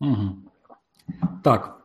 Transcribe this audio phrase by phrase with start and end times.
[0.00, 0.52] Угу.
[1.42, 1.76] Так,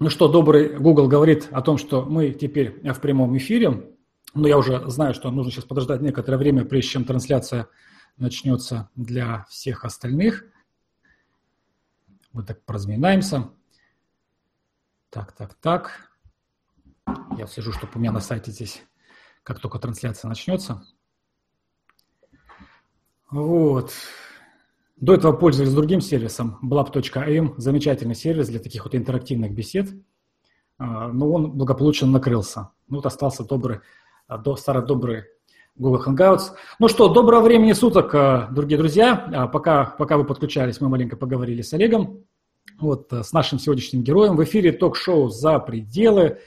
[0.00, 3.94] ну что, добрый Google говорит о том, что мы теперь в прямом эфире.
[4.34, 7.68] Но я уже знаю, что нужно сейчас подождать некоторое время, прежде чем трансляция
[8.16, 10.44] начнется для всех остальных.
[12.32, 13.50] Вот так поразминаемся.
[15.10, 16.12] Так, так, так.
[17.36, 18.82] Я сижу, чтобы у меня на сайте здесь,
[19.42, 20.84] как только трансляция начнется.
[23.30, 23.92] Вот.
[25.00, 29.90] До этого пользовались другим сервисом, blab.am, замечательный сервис для таких вот интерактивных бесед,
[30.76, 32.70] а, но он благополучно накрылся.
[32.88, 33.78] Ну вот остался добрый,
[34.26, 35.24] а, до, старый добрый
[35.76, 36.50] Google Hangouts.
[36.80, 39.48] Ну что, доброго времени суток, а, дорогие друзья.
[39.52, 42.24] Пока, пока вы подключались, мы маленько поговорили с Олегом,
[42.80, 44.34] вот, с нашим сегодняшним героем.
[44.34, 46.38] В эфире ток-шоу «За пределы».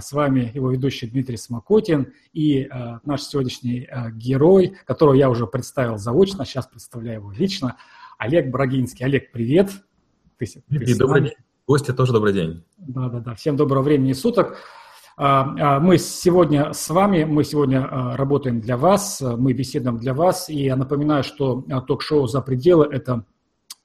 [0.00, 2.68] С вами его ведущий Дмитрий Смокотин и
[3.04, 7.76] наш сегодняшний герой, которого я уже представил заочно, сейчас представляю его лично,
[8.18, 9.06] Олег Брагинский.
[9.06, 9.70] Олег, привет.
[10.36, 11.34] Ты, ты добрый день.
[11.66, 12.64] Гости тоже добрый день.
[12.76, 14.58] Да-да-да, всем доброго времени суток.
[15.16, 17.86] Мы сегодня с вами, мы сегодня
[18.16, 20.48] работаем для вас, мы беседуем для вас.
[20.48, 23.24] И я напоминаю, что ток-шоу «За пределы»– это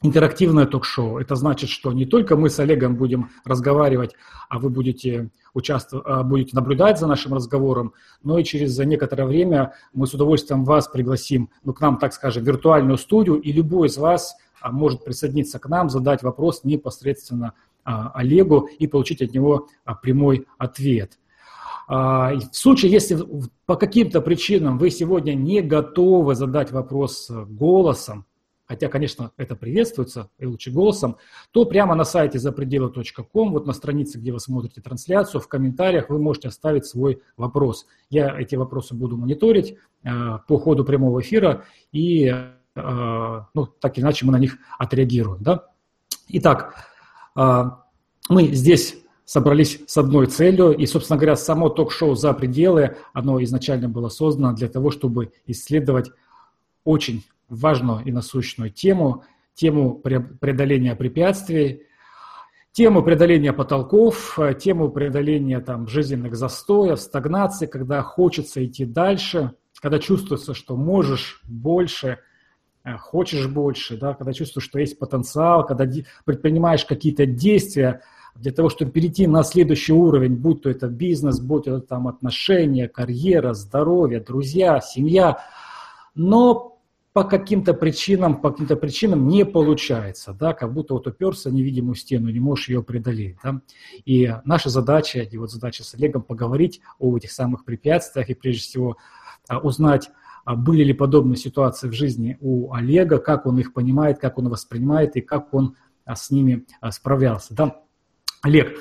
[0.03, 1.17] интерактивное ток-шоу.
[1.17, 4.13] Это значит, что не только мы с Олегом будем разговаривать,
[4.49, 9.73] а вы будете, участвовать, а, будете наблюдать за нашим разговором, но и через некоторое время
[9.93, 13.87] мы с удовольствием вас пригласим ну, к нам, так скажем, в виртуальную студию, и любой
[13.87, 17.53] из вас а, может присоединиться к нам, задать вопрос непосредственно
[17.85, 19.69] а, Олегу и получить от него
[20.01, 21.17] прямой ответ.
[21.85, 23.21] В случае, если
[23.65, 28.25] по каким-то причинам вы сегодня не готовы задать вопрос голосом,
[28.65, 31.17] хотя, конечно, это приветствуется и лучше голосом,
[31.51, 36.19] то прямо на сайте запределы.ком, вот на странице, где вы смотрите трансляцию, в комментариях вы
[36.19, 37.85] можете оставить свой вопрос.
[38.09, 44.03] Я эти вопросы буду мониторить э, по ходу прямого эфира, и э, ну, так или
[44.03, 45.43] иначе мы на них отреагируем.
[45.43, 45.67] Да?
[46.29, 46.75] Итак,
[47.35, 47.63] э,
[48.29, 53.89] мы здесь собрались с одной целью, и, собственно говоря, само ток-шоу «За пределы», оно изначально
[53.89, 56.11] было создано для того, чтобы исследовать
[56.83, 57.23] очень
[57.53, 61.83] важную и насущную тему, тему преодоления препятствий,
[62.71, 70.53] тему преодоления потолков, тему преодоления там, жизненных застоев, стагнации, когда хочется идти дальше, когда чувствуется,
[70.53, 72.19] что можешь больше,
[72.83, 75.85] э, хочешь больше, да, когда чувствуешь, что есть потенциал, когда
[76.25, 78.01] предпринимаешь какие-то действия
[78.35, 82.07] для того, чтобы перейти на следующий уровень, будь то это бизнес, будь то это там
[82.07, 85.43] отношения, карьера, здоровье, друзья, семья,
[86.15, 86.72] но
[87.13, 92.29] по каким-то причинам, по каким-то причинам не получается, да, как будто вот уперся невидимую стену,
[92.29, 93.61] не можешь ее преодолеть, да.
[94.03, 98.61] И наша задача, и вот задача с Олегом поговорить о этих самых препятствиях и прежде
[98.61, 98.97] всего
[99.47, 100.09] а, узнать,
[100.43, 104.49] а, были ли подобные ситуации в жизни у Олега, как он их понимает, как он
[104.49, 105.75] воспринимает и как он
[106.05, 107.83] а, с ними справлялся, да.
[108.41, 108.77] Олег,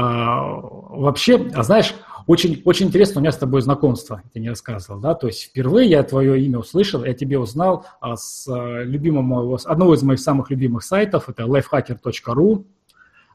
[0.00, 1.94] вообще, знаешь,
[2.26, 5.88] очень, очень интересно у меня с тобой знакомство, ты не рассказывал, да, то есть впервые
[5.88, 10.20] я твое имя услышал, я тебе узнал а, с а, любимого, с одного из моих
[10.20, 12.66] самых любимых сайтов, это lifehacker.ru,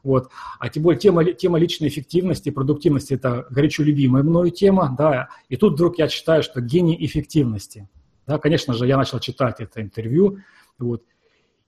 [0.02, 0.30] вот.
[0.60, 5.56] А тем более тема, тема личной эффективности, продуктивности– это горячо любимая мною тема, да, и
[5.56, 7.88] тут вдруг я читаю, что гений эффективности,
[8.26, 10.38] да, конечно же, я начал читать это интервью,
[10.78, 11.02] вот,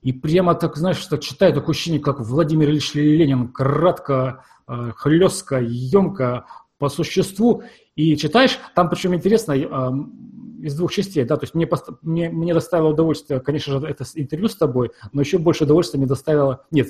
[0.03, 5.61] и прямо так, знаешь, что читаю такое ощущение, как Владимир Ильич Ленин, кратко, а, хлестко,
[5.61, 6.47] емко
[6.79, 7.63] по существу
[7.97, 8.59] и читаешь.
[8.75, 9.53] Там причем интересно
[10.63, 11.69] из двух частей, да, то есть мне,
[12.03, 16.09] мне, мне доставило удовольствие, конечно же, это интервью с тобой, но еще больше удовольствия мне
[16.09, 16.89] доставило, нет,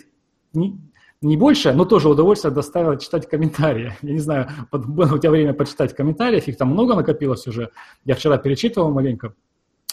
[0.55, 0.81] не,
[1.21, 3.95] не больше, но тоже удовольствие доставило читать комментарии.
[4.03, 7.71] Я не знаю, было у тебя время почитать комментарии, их там много накопилось уже.
[8.05, 9.35] Я вчера перечитывал маленько.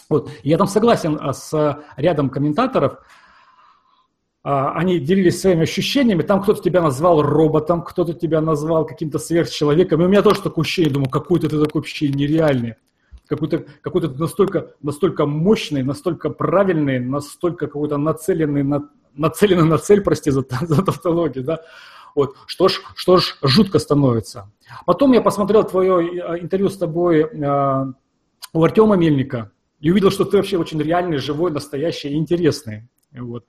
[0.08, 0.30] Вот.
[0.42, 2.98] я там согласен а, с рядом комментаторов,
[4.48, 10.00] а, они делились своими ощущениями, там кто-то тебя назвал роботом, кто-то тебя назвал каким-то сверхчеловеком,
[10.00, 12.74] и у меня тоже такое ощущение, думаю, какой-то ты такой вообще нереальный,
[13.26, 20.00] какой-то какой то настолько, настолько мощный, настолько правильный, настолько какой-то нацеленный на, нацеленный на цель,
[20.00, 21.60] прости за, за тавтологию, да,
[22.14, 24.48] вот, что ж, что ж жутко становится.
[24.86, 27.86] Потом я посмотрел твое э, интервью с тобой э,
[28.52, 29.50] у Артема Мельника
[29.80, 32.88] и увидел, что ты вообще очень реальный, живой, настоящий интересный.
[33.12, 33.44] Вот.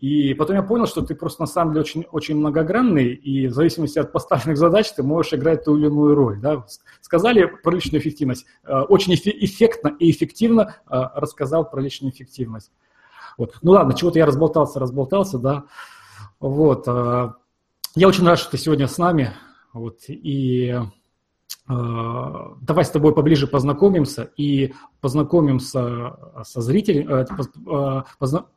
[0.00, 3.52] И потом я понял, что ты просто на самом деле очень, очень многогранный, и в
[3.52, 6.40] зависимости от поставленных задач ты можешь играть ту или иную роль.
[6.40, 6.64] Да?
[7.00, 8.46] Сказали про личную эффективность.
[8.64, 12.70] Э, очень эффектно и эффективно э, рассказал про личную эффективность.
[13.36, 13.56] Вот.
[13.62, 15.64] Ну ладно, чего-то я разболтался, разболтался, да.
[16.38, 16.86] Вот.
[16.86, 17.32] Э,
[17.96, 19.32] я очень рад, что ты сегодня с нами.
[19.72, 20.02] Вот.
[20.08, 20.78] И
[21.68, 27.26] давай с тобой поближе познакомимся и познакомимся со зрителями,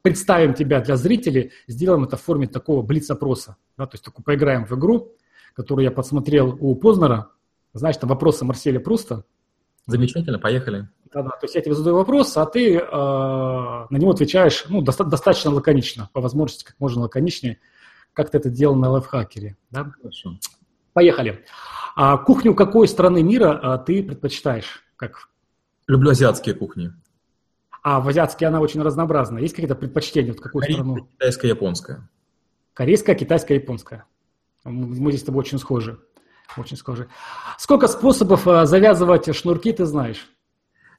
[0.01, 3.57] представим тебя для зрителей, сделаем это в форме такого блиц-опроса.
[3.77, 5.11] Да, то есть такой поиграем в игру,
[5.53, 7.31] которую я подсмотрел у Познера.
[7.73, 9.25] Знаешь, там вопросы Марселя Пруста.
[9.87, 10.87] Замечательно, поехали.
[11.13, 15.03] Да-да, то есть я тебе задаю вопрос, а ты э, на него отвечаешь ну, доста-
[15.03, 17.59] достаточно лаконично, по возможности как можно лаконичнее,
[18.13, 19.57] как ты это делал на лайфхакере.
[19.69, 19.91] Да?
[20.01, 20.37] Хорошо.
[20.93, 21.43] Поехали.
[21.95, 24.83] А кухню какой страны мира а, ты предпочитаешь?
[24.95, 25.29] Как?
[25.87, 26.93] Люблю азиатские кухни.
[27.83, 29.41] А в азиатские она очень разнообразная.
[29.41, 30.31] Есть какие-то предпочтения?
[30.31, 31.07] Вот какую Корейская, страну?
[31.07, 32.09] Китайская, японская.
[32.73, 34.05] Корейская, китайская, японская.
[34.63, 35.99] Мы здесь с тобой очень схожи.
[36.57, 37.07] Очень схожи.
[37.57, 40.27] Сколько способов а, завязывать шнурки ты знаешь?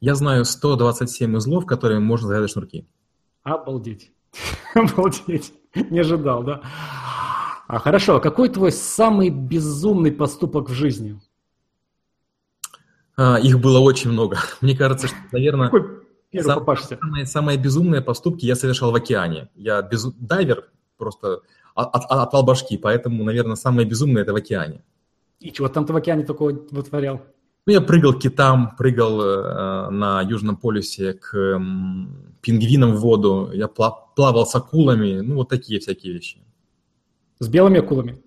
[0.00, 2.88] Я знаю 127 узлов, которыми можно завязать шнурки.
[3.44, 4.10] Обалдеть.
[4.74, 5.54] Обалдеть.
[5.74, 6.62] Не ожидал, да?
[7.72, 11.18] А хорошо, а какой твой самый безумный поступок в жизни?
[13.16, 14.36] А, их было очень много.
[14.60, 15.72] Мне кажется, что, наверное,
[16.42, 19.48] сам, самые, самые безумные поступки я совершал в океане.
[19.54, 21.40] Я без, дайвер просто
[21.74, 24.82] от, от, отвал башки, поэтому, наверное, самые безумные это в океане.
[25.40, 27.22] И чего там ты в океане такого вытворял?
[27.64, 31.58] Ну, я прыгал к китам, прыгал э, на Южном полюсе к э,
[32.42, 36.42] пингвинам в воду, я плавал с акулами, ну, вот такие всякие вещи.
[37.42, 38.22] С белыми акулами?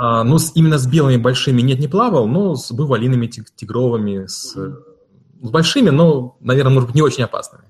[0.00, 4.52] А, ну, с, именно с белыми большими нет, не плавал, но с бывалиными тигровыми, с,
[4.54, 7.64] с большими, но, наверное, может быть, не очень опасными.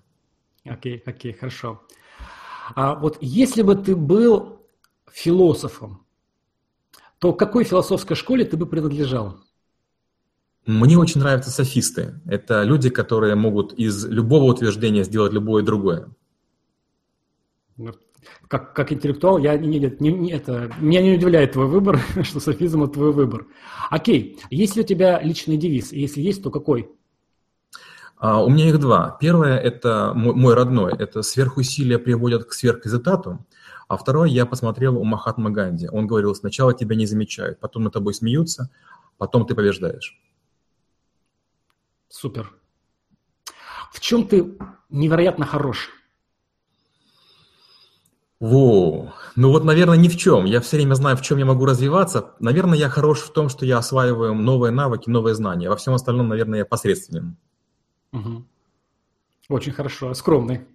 [0.65, 1.81] Окей, окей, хорошо.
[2.75, 4.61] А вот если бы ты был
[5.11, 6.05] философом,
[7.21, 9.39] то к какой философской школе ты бы принадлежал?
[10.67, 12.21] Мне очень нравятся софисты.
[12.27, 16.09] Это люди, которые могут из любого утверждения сделать любое другое.
[18.49, 22.83] Как, как интеллектуал, я не, не, не, это, меня не удивляет твой выбор, что софизм–
[22.85, 23.47] это твой выбор.
[23.91, 25.93] Окей, есть ли у тебя личный девиз?
[25.93, 26.91] Если есть, то какой?
[28.17, 29.17] А, у меня их два.
[29.21, 30.93] Первое– это мой, мой родной.
[30.99, 33.47] Это сверхусилия приводят к сверхрезультату.
[33.87, 35.89] А второе я посмотрел у Махатма Ганди.
[35.89, 38.71] Он говорил, сначала тебя не замечают, потом над тобой смеются,
[39.17, 40.21] потом ты побеждаешь.
[42.09, 42.53] Супер.
[43.93, 44.59] В чем ты
[44.91, 45.91] невероятно хорош?
[48.41, 50.45] Во, ну вот, наверное, ни в чем.
[50.45, 52.35] Я все время знаю, в чем я могу развиваться.
[52.39, 55.69] Наверное, я хорош в том, что я осваиваю новые навыки, новые знания.
[55.69, 57.37] Во всем остальном, наверное, я посредственен.
[58.13, 58.45] Угу.
[59.49, 60.67] Очень хорошо, скромный.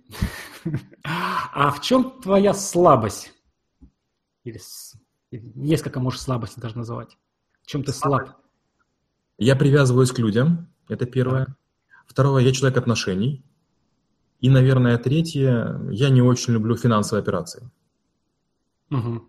[1.56, 3.32] А в чем твоя слабость?
[4.44, 4.60] Или
[5.32, 7.18] несколько, может, слабостей даже называть.
[7.62, 8.38] В чем ты слаб?
[9.38, 10.68] Я привязываюсь к людям.
[10.90, 11.56] Это первое.
[12.08, 13.46] Второе, я человек отношений.
[14.44, 17.72] И, наверное, третье, я не очень люблю финансовые операции.
[18.92, 19.24] Угу.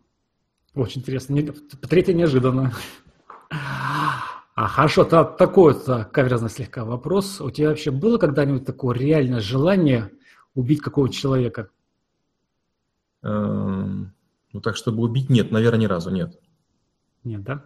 [0.75, 1.41] Очень интересно.
[1.89, 2.73] Третье неожиданно.
[3.49, 7.41] А хорошо, то, такой-то каверзный слегка вопрос.
[7.41, 10.11] У тебя вообще было когда-нибудь такое реальное желание
[10.57, 11.71] убить какого-то человека?
[13.23, 14.13] Эм,
[14.53, 16.41] ну так, чтобы убить, нет, наверное, ни разу нет.
[17.23, 17.65] Нет, да?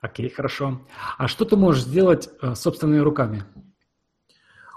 [0.00, 0.80] Окей, хорошо.
[1.18, 3.44] А что ты можешь сделать э, собственными руками?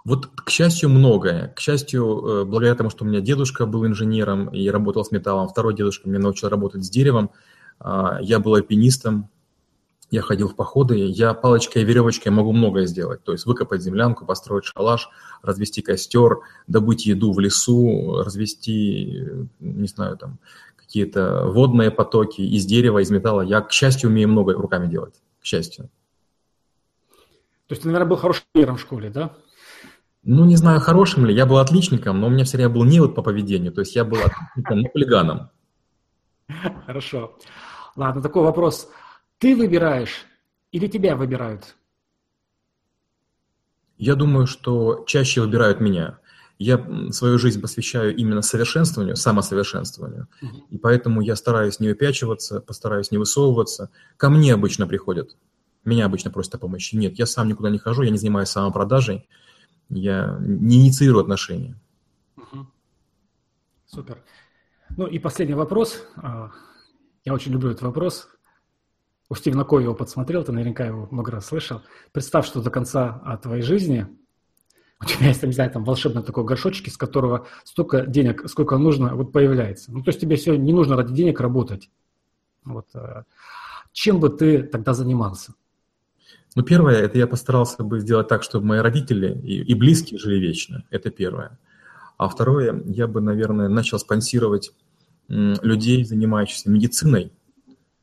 [0.03, 1.49] Вот, к счастью, многое.
[1.49, 5.47] К счастью, э, благодаря тому, что у меня дедушка был инженером и работал с металлом,
[5.47, 7.31] второй дедушка меня научил работать с деревом,
[7.79, 9.29] а, я был альпинистом,
[10.11, 13.23] я ходил в походы, я палочкой и веревочкой могу многое сделать.
[13.23, 15.09] То есть выкопать землянку, построить шалаш,
[15.41, 19.23] развести костер, добыть еду в лесу, развести,
[19.59, 20.39] не знаю, там,
[20.75, 23.41] какие-то водные потоки из дерева, из металла.
[23.41, 25.15] Я, к счастью, умею много руками делать.
[25.39, 25.89] К счастью.
[27.67, 29.31] То есть ты, наверное, был хорошим тренером в школе, да?
[30.23, 31.33] Ну, не знаю, хорошим ли.
[31.33, 33.71] Я был отличником, но у меня все время был не вот по поведению.
[33.71, 35.49] То есть я был отличником, но хулиганом.
[36.85, 37.37] Хорошо.
[37.95, 38.89] Ладно, такой вопрос.
[39.39, 40.25] Ты выбираешь
[40.71, 41.75] или тебя выбирают?
[43.97, 46.19] Я думаю, что чаще выбирают меня
[46.61, 50.27] я свою жизнь посвящаю именно совершенствованию, самосовершенствованию.
[50.43, 50.47] Uh-huh.
[50.69, 53.89] И поэтому я стараюсь не выпячиваться, постараюсь не высовываться.
[54.15, 55.35] Ко мне обычно приходят.
[55.85, 56.95] Меня обычно просят о помощи.
[56.95, 59.27] Нет, я сам никуда не хожу, я не занимаюсь самопродажей,
[59.91, 61.79] я не инициирую отношения.
[62.37, 62.65] Uh-huh.
[63.85, 64.23] Супер.
[64.97, 66.03] Ну и последний вопрос.
[66.15, 66.51] А,
[67.23, 68.27] я очень люблю этот вопрос.
[69.29, 71.81] У Стивена Кови его подсмотрел, ты наверняка его много раз слышал.
[72.11, 74.07] Представь, что до конца твоей жизни
[75.01, 79.15] у тебя есть, не знаю, там волшебный такой горшочек, из которого столько денег, сколько нужно,
[79.15, 79.91] вот появляется.
[79.91, 81.89] Ну, то есть тебе все не нужно ради денег работать.
[82.63, 82.87] Вот.
[82.93, 83.23] Э,
[83.93, 85.53] чем бы ты тогда занимался?
[86.55, 90.37] Ну, первое, это я постарался бы сделать так, чтобы мои родители и, и близкие жили
[90.37, 90.83] вечно.
[90.89, 91.57] Это первое.
[92.17, 94.73] А второе, я бы, наверное, начал спонсировать
[95.27, 97.31] людей, занимающихся медициной,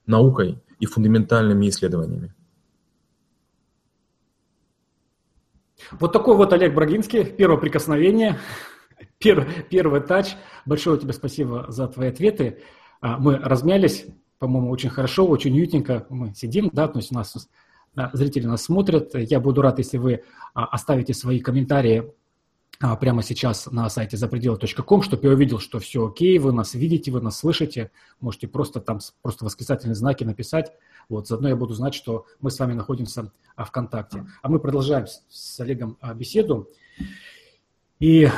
[0.06, 2.34] наукой и фундаментальными исследованиями.
[5.92, 8.38] Вот такой вот Олег Брагинский, первое прикосновение,
[9.18, 10.36] первый, первый тач.
[10.64, 12.62] Большое тебе спасибо за твои ответы.
[13.00, 14.06] А, мы размялись,
[14.38, 16.06] по-моему, очень хорошо, очень уютненько.
[16.08, 17.48] Мы сидим, да, то есть у нас
[18.12, 19.14] зрители нас смотрят.
[19.14, 20.22] Я буду рад, если вы
[20.54, 22.12] а, оставите свои комментарии
[22.80, 27.10] а, прямо сейчас на сайте запределы.ком, чтобы я увидел, что все окей, вы нас видите,
[27.10, 27.90] вы нас слышите.
[28.20, 30.72] Можете просто там просто восклицательные знаки написать.
[31.08, 34.26] Вот, заодно я буду знать, что мы с вами находимся ВКонтакте.
[34.42, 36.70] А мы продолжаем с Олегом беседу.
[37.98, 38.28] И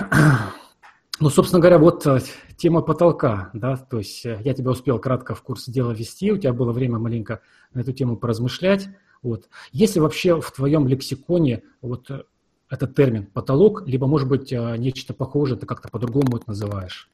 [1.20, 2.20] ну, собственно говоря, вот э,
[2.56, 6.38] тема потолка, да, то есть э, я тебя успел кратко в курс дела ввести, у
[6.38, 7.42] тебя было время маленько
[7.74, 8.88] на эту тему поразмышлять,
[9.22, 9.48] вот.
[9.72, 12.22] Если вообще в твоем лексиконе вот э,
[12.68, 17.10] этот термин потолок, либо, может быть, нечто похожее, ты как-то по-другому это называешь?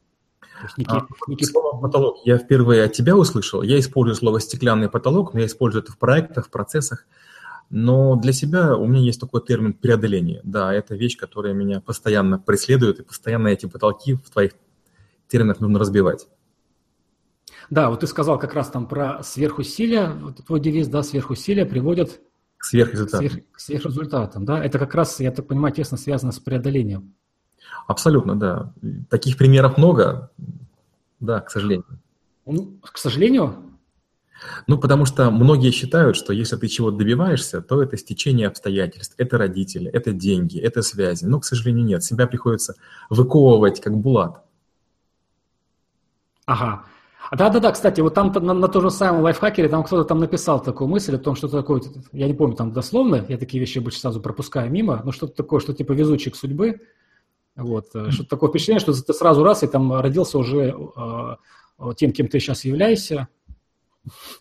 [0.77, 1.45] некий, а, некий...
[1.45, 3.63] Слово потолок я впервые от тебя услышал.
[3.63, 7.07] Я использую слово стеклянный потолок, но я использую это в проектах, в процессах.
[7.69, 10.41] Но для себя у меня есть такой термин преодоление.
[10.45, 14.53] Да, это вещь, которая меня постоянно преследует, и постоянно эти потолки в твоих
[15.29, 16.29] терминах нужно разбивать.
[17.71, 22.21] Да, вот ты сказал как раз там про сверхусилия, вот твой девиз, да, сверхусилия приводят
[22.57, 23.29] к сверхрезультатам.
[23.29, 27.15] Сверх, к сверхрезультатам, да, это как раз, я так понимаю, тесно связано с преодолением.
[27.87, 28.73] Абсолютно, да.
[29.11, 30.31] Таких примеров много,
[31.21, 31.87] да, к сожалению.
[32.47, 33.67] Ну, к сожалению,
[34.67, 39.39] ну, потому что многие считают, что если ты чего-то добиваешься, то это стечение обстоятельств, это
[39.39, 41.25] родители, это деньги, это связи.
[41.25, 42.05] Но, к сожалению, нет.
[42.05, 42.75] Себя приходится
[43.09, 44.45] выковывать как булат.
[46.45, 46.85] Ага.
[47.33, 50.89] Да-да-да, кстати, вот там на, на том же самом лайфхакере там кто-то там написал такую
[50.89, 54.21] мысль о том, что такое, я не помню там дословно, я такие вещи обычно сразу
[54.21, 56.81] пропускаю мимо, но что-то такое, что типа везучик судьбы,
[57.57, 62.13] вот, э, что-то такое впечатление, что ты сразу раз и там родился уже э, тем,
[62.13, 63.29] кем ты сейчас являешься,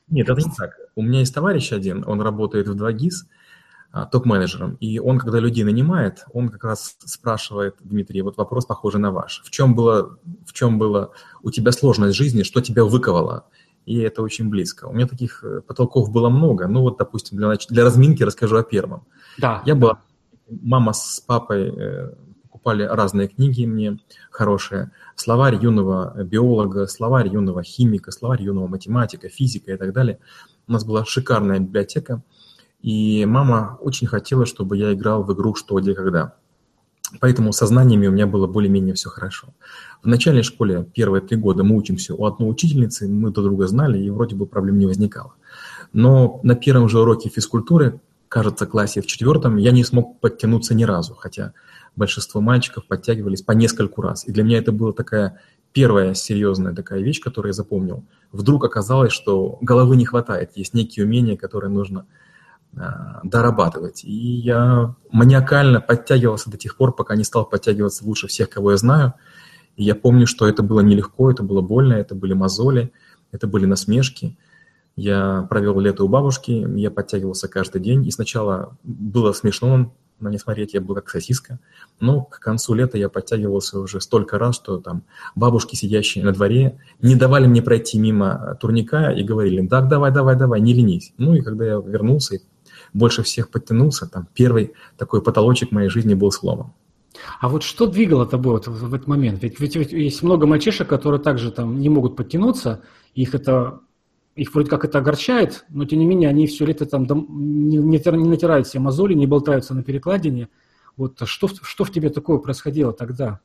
[0.07, 0.77] нет, это не так.
[0.95, 3.27] У меня есть товарищ один, он работает в 2GIS а,
[4.03, 9.11] топ-менеджером, и он, когда людей нанимает, он как раз спрашивает, Дмитрий, вот вопрос похожий на
[9.11, 9.41] ваш.
[9.45, 11.11] В чем было, в чем было
[11.43, 13.45] у тебя сложность жизни, что тебя выковало?
[13.85, 14.85] И это очень близко.
[14.85, 16.67] У меня таких э, потолков было много.
[16.67, 19.05] Ну вот, допустим, для, для разминки расскажу о первом.
[19.37, 19.61] Да.
[19.65, 20.01] Я была,
[20.49, 23.99] мама с папой э, покупали разные книги мне
[24.31, 24.91] хорошие.
[25.15, 30.19] Словарь юного биолога, словарь юного химика, словарь юного математика, физика и так далее.
[30.67, 32.23] У нас была шикарная библиотека,
[32.82, 36.36] и мама очень хотела, чтобы я играл в игру «Что, где, когда».
[37.20, 39.50] Поэтому со знаниями у меня было более-менее все хорошо.
[40.03, 44.00] В начальной школе первые три года мы учимся у одной учительницы, мы друг друга знали,
[44.00, 45.34] и вроде бы проблем не возникало.
[45.94, 50.84] Но на первом же уроке физкультуры, кажется, классе в четвертом, я не смог подтянуться ни
[50.84, 51.53] разу, хотя
[51.96, 54.27] большинство мальчиков подтягивались по нескольку раз.
[54.27, 55.39] И для меня это была такая
[55.74, 58.03] первая серьезная такая вещь, которую я запомнил.
[58.32, 62.05] Вдруг оказалось, что головы не хватает, есть некие умения, которые нужно
[63.24, 64.03] дорабатывать.
[64.03, 68.77] И я маниакально подтягивался до тех пор, пока не стал подтягиваться лучше всех, кого я
[68.77, 69.13] знаю.
[69.75, 72.91] И я помню, что это было нелегко, это было больно, это были мозоли,
[73.32, 74.38] это были насмешки.
[74.96, 80.38] Я провел лето у бабушки, я подтягивался каждый день, и сначала было смешно, на не
[80.38, 81.60] смотреть, я был как сосиска.
[82.00, 85.03] Но к концу лета я подтягивался уже столько раз, что там
[85.36, 90.38] бабушки, сидящие на дворе, не давали мне пройти мимо турника и говорили, так, давай, давай,
[90.38, 91.13] давай, не ленись.
[91.17, 92.39] Ну и когда я вернулся и
[92.95, 96.73] больше всех подтянулся, там первый такой потолочек моей жизни был сломан.
[97.39, 99.43] А вот что двигало тобой вот в этот момент?
[99.43, 102.81] Ведь, ведь, ведь есть много мальчишек, которые также там не могут подтянуться,
[103.13, 103.79] их это
[104.35, 107.97] их вроде как это огорчает, но тем не менее они все лето там не, не,
[107.97, 110.49] не натирают себе мозоли, не болтаются на перекладине.
[110.97, 113.39] Вот что, что в тебе такое происходило тогда?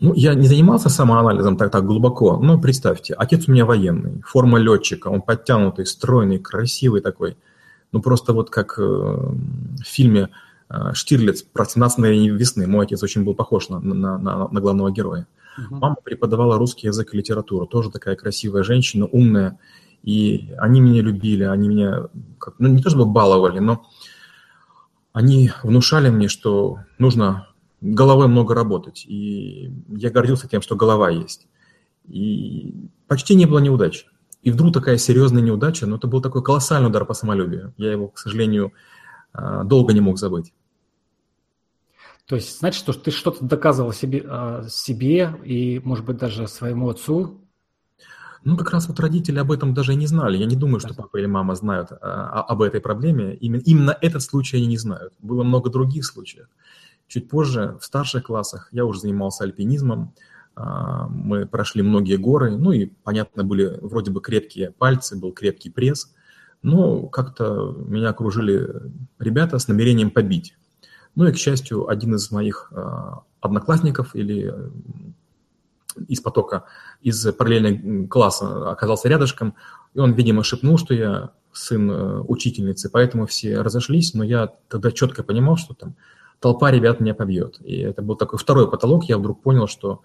[0.00, 4.58] Ну, я не занимался самоанализом так, так глубоко, но представьте, отец у меня военный, форма
[4.58, 7.36] летчика, он подтянутый, стройный, красивый такой.
[7.94, 10.30] Ну, просто вот как э, в фильме
[10.68, 14.90] э, Штирлиц про 17 весны, мой отец очень был похож на, на, на, на главного
[14.90, 15.28] героя.
[15.56, 15.76] Угу.
[15.76, 19.60] Мама преподавала русский язык и литературу, тоже такая красивая женщина, умная.
[20.02, 22.08] И они меня любили, они меня,
[22.40, 23.86] как, ну не то чтобы баловали, но
[25.12, 27.46] они внушали мне, что нужно
[27.80, 29.04] головой много работать.
[29.06, 31.46] И я гордился тем, что голова есть.
[32.08, 32.74] И
[33.06, 34.04] почти не было неудач.
[34.44, 37.72] И вдруг такая серьезная неудача, но это был такой колоссальный удар по самолюбию.
[37.78, 38.74] Я его, к сожалению,
[39.32, 40.52] а, долго не мог забыть.
[42.26, 46.90] То есть, значит, что ты что-то доказывал себе, а, себе и, может быть, даже своему
[46.90, 47.40] отцу?
[48.44, 50.36] Ну, как раз вот родители об этом даже не знали.
[50.36, 53.34] Я не думаю, что папа или мама знают а, об этой проблеме.
[53.36, 55.14] Именно, именно этот случай они не знают.
[55.20, 56.48] Было много других случаев.
[57.08, 60.14] Чуть позже, в старших классах, я уже занимался альпинизмом.
[60.56, 62.50] А, мы прошли многие горы.
[62.56, 66.14] Ну и, понятно, были вроде бы крепкие пальцы, был крепкий пресс.
[66.62, 68.66] Но как-то меня окружили
[69.18, 70.56] ребята с намерением побить.
[71.14, 72.72] Ну и, к счастью, один из моих
[73.40, 74.52] одноклассников или
[76.08, 76.64] из потока,
[77.02, 79.54] из параллельного класса оказался рядышком,
[79.94, 84.90] и он, видимо, шепнул, что я сын э, учительницы, поэтому все разошлись, но я тогда
[84.90, 85.94] четко понимал, что там
[86.40, 87.58] толпа ребят меня побьет.
[87.60, 90.02] И это был такой второй потолок, я вдруг понял, что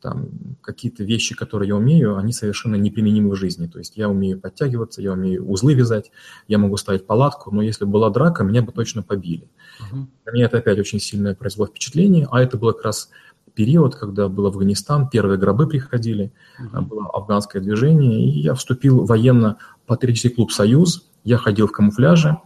[0.00, 0.28] там
[0.62, 3.66] какие-то вещи, которые я умею, они совершенно неприменимы в жизни.
[3.66, 6.10] То есть я умею подтягиваться, я умею узлы вязать,
[6.48, 9.48] я могу ставить палатку, но если была драка, меня бы точно побили.
[9.80, 10.06] Uh-huh.
[10.26, 13.10] На меня это опять очень сильное произвело впечатление, а это было как раз
[13.54, 16.80] период, когда был Афганистан, первые гробы приходили, uh-huh.
[16.80, 22.38] было афганское движение, и я вступил в военно-патриотический клуб «Союз», я ходил в камуфляже,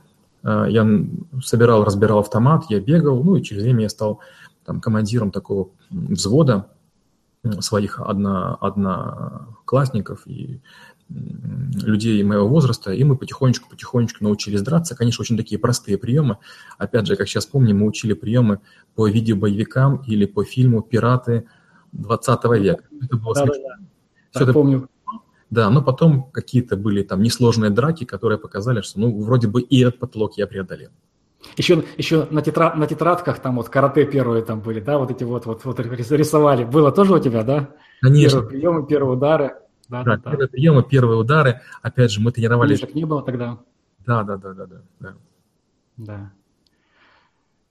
[0.43, 0.87] э, я
[1.45, 4.19] собирал, разбирал автомат, я бегал, ну и через время я стал
[4.65, 6.67] там, командиром такого взвода
[7.61, 10.61] своих одно, одноклассников и
[11.09, 14.97] людей моего возраста, и мы потихонечку-потихонечку научились драться.
[14.97, 16.39] Конечно, очень такие простые приемы.
[16.79, 18.61] Опять же, как сейчас помню, мы учили приемы
[18.95, 21.47] по видеобоевикам или по фильму «Пираты
[21.93, 22.85] 20 века».
[23.03, 23.69] Это было да, смешно.
[23.69, 23.77] Да,
[24.35, 24.45] да.
[24.45, 24.53] это...
[24.53, 24.89] помню.
[25.51, 29.81] Да, но потом какие-то были там несложные драки, которые показали, что ну вроде бы и
[29.81, 30.91] этот потолок я преодолел.
[31.57, 35.25] Еще, еще на, тетра, на тетрадках там вот карате первые там были, да, вот эти
[35.25, 36.65] вот, вот, вот рисовали.
[36.65, 37.71] Было тоже у тебя, да?
[38.01, 38.41] Конечно.
[38.41, 39.55] Первые приемы, первые удары.
[39.89, 41.61] Да, да, да, первые приемы, первые удары.
[41.83, 42.79] Опять же, мы тренировались.
[42.79, 43.59] Книжек не было тогда.
[44.07, 44.77] Да, да, да, да, да.
[45.01, 45.15] Да.
[45.97, 46.33] да.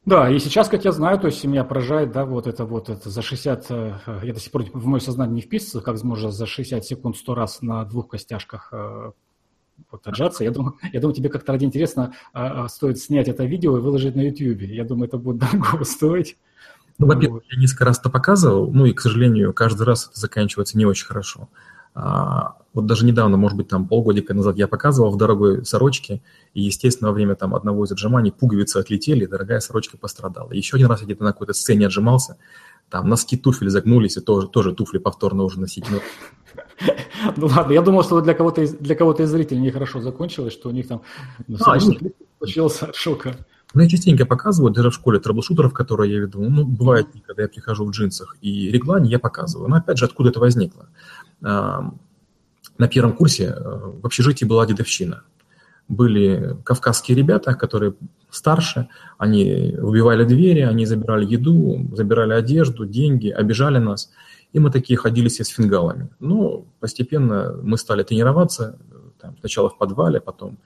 [0.05, 3.09] Да, и сейчас, как я знаю, то есть меня поражает, да, вот это вот это
[3.09, 6.45] за 60, э, я до сих пор в мое сознание не вписывается, как можно за
[6.45, 8.73] 60 секунд 100 раз на двух костяшках
[9.91, 10.43] вот отжаться.
[10.43, 13.81] Я думаю, я думаю, тебе как-то ради интересно а, а, стоит снять это видео и
[13.81, 14.61] выложить на YouTube.
[14.61, 16.37] Я думаю, это будет дорого стоить.
[16.99, 20.77] Ну, во-первых, я несколько раз это показывал, ну и, к сожалению, каждый раз это заканчивается
[20.77, 21.49] не очень хорошо.
[21.95, 26.21] А, вот даже недавно, может быть, там полгодика назад я показывал в дорогой сорочке,
[26.53, 30.51] и, естественно, во время там одного из отжиманий пуговицы отлетели, и дорогая сорочка пострадала.
[30.51, 32.37] Еще один раз я где-то на какой-то сцене отжимался,
[32.89, 35.85] там носки туфель загнулись, и тоже, тоже туфли повторно уже носить.
[37.37, 40.69] Ну ладно, я думал, что для кого-то из, для кого-то из зрителей нехорошо закончилось, что
[40.69, 41.01] у них там
[41.47, 41.79] ну, а,
[42.39, 43.35] случился от шока.
[43.73, 47.47] Ну, я частенько показываю, даже в школе трэблшутеров, которые я веду, ну, бывает, когда я
[47.47, 49.69] прихожу в джинсах и реглане, я показываю.
[49.69, 50.87] Но, опять же, откуда это возникло?
[52.77, 55.23] на первом курсе э, в общежитии была дедовщина.
[55.87, 57.93] Были кавказские ребята, которые
[58.29, 64.11] старше, они выбивали двери, они забирали еду, забирали одежду, деньги, обижали нас.
[64.53, 66.09] И мы такие ходили все с фингалами.
[66.19, 68.79] Но постепенно мы стали тренироваться,
[69.19, 70.57] там, сначала в подвале, потом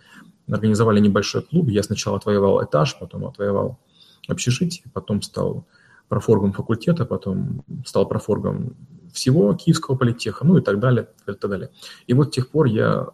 [0.47, 1.69] организовали небольшой клуб.
[1.69, 3.79] Я сначала отвоевал этаж, потом отвоевал
[4.27, 5.65] общежитие, потом стал
[6.09, 8.75] профоргом факультета, потом стал профоргом
[9.13, 11.69] всего Киевского политеха, ну и так далее, и так далее.
[12.07, 13.07] И вот с тех пор я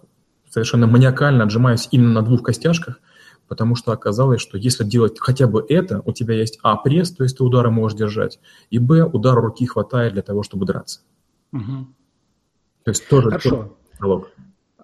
[0.49, 2.99] совершенно маниакально отжимаюсь именно на двух костяшках,
[3.47, 7.23] потому что оказалось, что если делать хотя бы это, у тебя есть А, пресс, то
[7.23, 11.01] есть ты удары можешь держать, и Б, удар руки хватает для того, чтобы драться.
[11.51, 11.88] Угу.
[12.84, 13.77] То есть тоже, Хорошо.
[13.93, 14.32] потолок.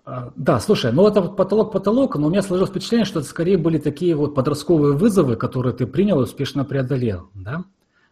[0.05, 3.77] А, да, слушай, ну это потолок-потолок, но у меня сложилось впечатление, что это скорее были
[3.77, 7.63] такие вот подростковые вызовы, которые ты принял и успешно преодолел, да?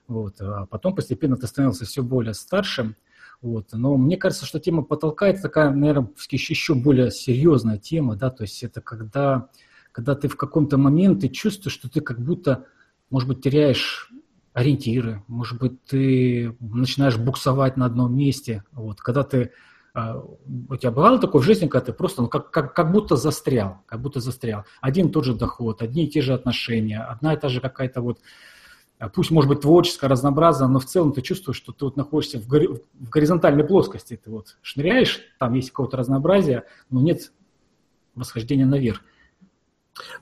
[0.07, 0.35] Вот.
[0.39, 2.95] А потом постепенно ты становился все более старшим.
[3.41, 3.67] Вот.
[3.71, 8.43] Но мне кажется, что тема потолка– это такая, наверное, еще более серьезная тема, да, то
[8.43, 9.49] есть это когда,
[9.97, 12.67] когда ты в каком-то момент ты чувствуешь, что ты как будто,
[13.09, 14.11] может быть, теряешь
[14.53, 19.53] ориентиры, может быть, ты начинаешь буксовать на одном месте, вот, когда ты
[19.95, 20.23] а,
[20.69, 23.79] у тебя бывало такое в жизни, когда ты просто ну, как, как, как будто застрял,
[23.87, 24.65] как будто застрял.
[24.81, 28.19] Один тот же доход, одни и те же отношения, одна и та же какая-то вот
[28.99, 32.39] а пусть, может быть, творческое, разнообразно, но в целом ты чувствуешь, что ты вот находишься
[32.39, 34.19] в, гори- в горизонтальной плоскости.
[34.23, 37.31] Ты вот шныряешь, там есть какое-то разнообразие, но нет
[38.13, 39.01] восхождения наверх.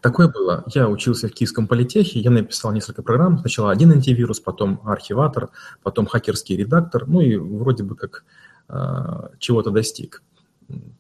[0.02, 0.64] Такое было.
[0.74, 3.40] Я учился в Киевском политехе, я написал несколько программ.
[3.40, 5.50] Сначала один антивирус, потом архиватор,
[5.84, 8.24] потом хакерский редактор, ну и вроде бы как
[8.70, 10.22] э, чего-то достиг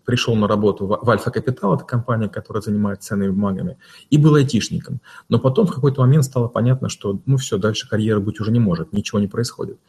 [0.05, 3.77] пришел на работу в Альфа Капитал, это компания, которая занимается ценными бумагами,
[4.09, 5.01] и был айтишником.
[5.29, 8.59] Но потом в какой-то момент стало понятно, что ну все, дальше карьеры быть уже не
[8.59, 9.79] может, ничего не происходит.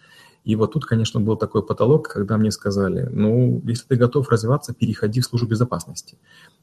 [0.46, 4.72] И вот тут, конечно, был такой потолок, когда мне сказали, ну, если ты готов развиваться,
[4.72, 6.18] переходи в службу безопасности.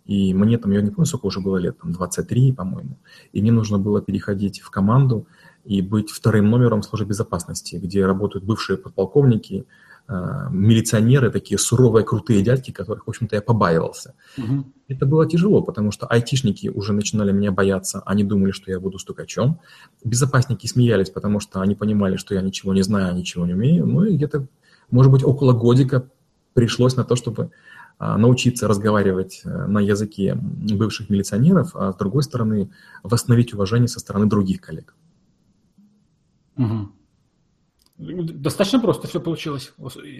[0.05, 2.97] И мне там, я не помню, сколько уже было лет, там 23, по-моему.
[3.33, 5.27] И мне нужно было переходить в команду
[5.65, 9.65] и быть вторым номером службы безопасности, где работают бывшие подполковники,
[10.07, 14.15] милиционеры, такие суровые, крутые дядьки, которых, в общем-то, я побаивался.
[14.37, 14.65] Угу.
[14.89, 18.99] Это было тяжело, потому что айтишники уже начинали меня бояться, они думали, что я буду
[18.99, 19.59] стукачом.
[20.03, 23.85] Безопасники смеялись, потому что они понимали, что я ничего не знаю, ничего не умею.
[23.85, 24.47] Ну и где-то,
[24.91, 26.09] может быть, около годика
[26.53, 27.51] пришлось на то, чтобы
[27.97, 32.69] а, научиться разговаривать э, на языке бывших милиционеров, а с другой стороны,
[33.03, 34.95] восстановить уважение со стороны других коллег.
[36.57, 36.91] Угу.
[38.03, 39.71] Достаточно просто все получилось,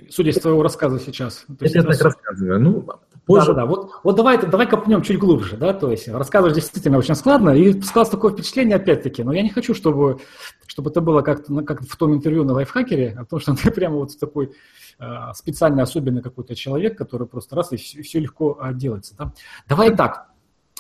[0.09, 1.45] судя из твоего рассказа сейчас.
[1.59, 2.59] То есть я так рассказываю.
[2.61, 2.87] Ну,
[3.25, 3.47] позже...
[3.47, 3.65] Да, да, да.
[3.65, 7.73] Вот, вот давай, давай копнем чуть глубже, да, то есть рассказывать действительно очень складно, и
[7.81, 10.19] складывается такое впечатление опять-таки, но я не хочу, чтобы,
[10.65, 13.69] чтобы это было как-то ну, как в том интервью на лайфхакере, а то, что ты
[13.75, 14.53] прямо вот такой
[14.99, 19.15] э, специальный, особенный какой-то человек, который просто раз и все, все легко э, делается.
[19.17, 19.33] Да?
[19.67, 20.29] Давай так,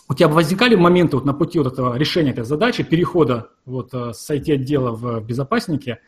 [0.07, 4.13] у тебя возникали моменты вот на пути вот этого решения этой задачи, перехода вот э,
[4.13, 5.99] с IT-отдела в безопасники,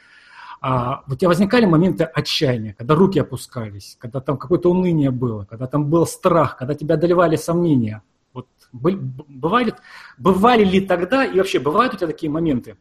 [0.68, 5.68] а у тебя возникали моменты отчаяния, когда руки опускались, когда там какое-то уныние было, когда
[5.68, 8.02] там был страх, когда тебя одолевали сомнения.
[8.34, 9.76] Вот бывали,
[10.18, 12.78] бывали ли тогда и вообще бывают у тебя такие моменты?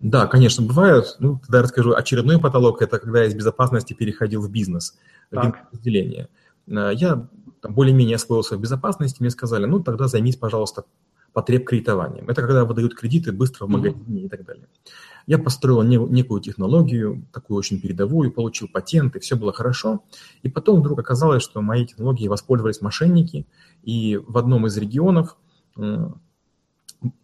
[0.00, 1.14] Да, конечно, бывают.
[1.20, 1.94] Ну, тогда я расскажу.
[1.94, 4.98] Очередной потолок– это когда я из безопасности переходил в бизнес,
[5.30, 6.28] в разделение.
[6.66, 7.28] Э, я
[7.62, 10.82] более-менее освоился в безопасности, мне сказали, ну, тогда займись, пожалуйста,
[11.32, 12.28] потреб кредитованием.
[12.28, 14.26] Это когда выдают кредиты быстро в магазине mm-hmm.
[14.26, 14.66] и так далее.
[15.26, 20.04] Я построил не, некую технологию, такую очень передовую, получил патенты, все было хорошо.
[20.42, 23.46] И потом вдруг оказалось, что моей технологией воспользовались мошенники,
[23.82, 25.36] и в одном из регионов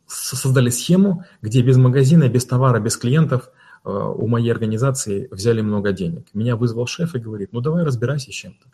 [0.07, 3.51] создали схему, где без магазина, без товара, без клиентов
[3.85, 6.27] э, у моей организации взяли много денег.
[6.35, 8.69] Меня вызвал шеф и говорит, ну давай разбирайся с чем-то.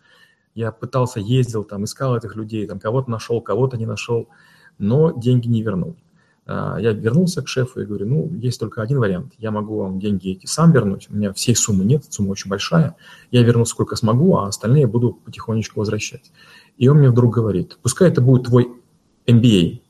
[0.54, 4.28] Я пытался, ездил, там, искал этих людей, там, кого-то нашел, кого-то не нашел,
[4.78, 5.96] но деньги не вернул.
[6.46, 9.34] А, я вернулся к шефу и говорю, ну, есть только один вариант.
[9.38, 11.08] Я могу вам деньги эти сам вернуть.
[11.10, 12.96] У меня всей суммы нет, сумма очень большая.
[13.30, 16.30] Я верну сколько смогу, а остальные буду потихонечку возвращать.
[16.78, 18.68] И он мне вдруг говорит, пускай это будет твой
[19.26, 19.80] MBA.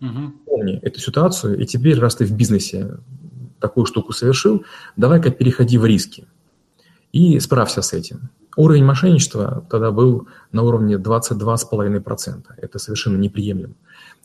[0.00, 0.32] Угу.
[0.46, 2.98] Помни эту ситуацию, и теперь, раз ты в бизнесе
[3.60, 4.64] такую штуку совершил,
[4.96, 6.26] давай-ка переходи в риски
[7.12, 8.30] и справься с этим.
[8.56, 12.44] Уровень мошенничества тогда был на уровне 22,5%.
[12.56, 13.74] Это совершенно неприемлемо.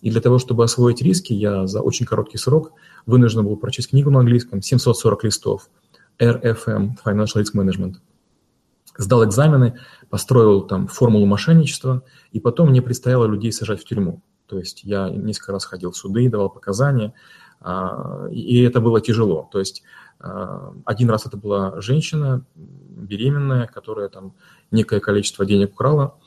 [0.01, 2.71] И для того, чтобы освоить риски, я за очень короткий срок
[3.05, 5.69] вынужден был прочесть книгу на английском, 740 листов,
[6.17, 7.95] RFM, Financial Risk Management.
[8.97, 14.21] Сдал экзамены, построил там формулу мошенничества, и потом мне предстояло людей сажать в тюрьму.
[14.47, 17.13] То есть я несколько раз ходил в суды, давал показания,
[17.59, 19.49] а, и это было тяжело.
[19.51, 19.83] То есть
[20.85, 24.33] один раз это была женщина беременная, которая там
[24.69, 26.17] некое количество денег украла,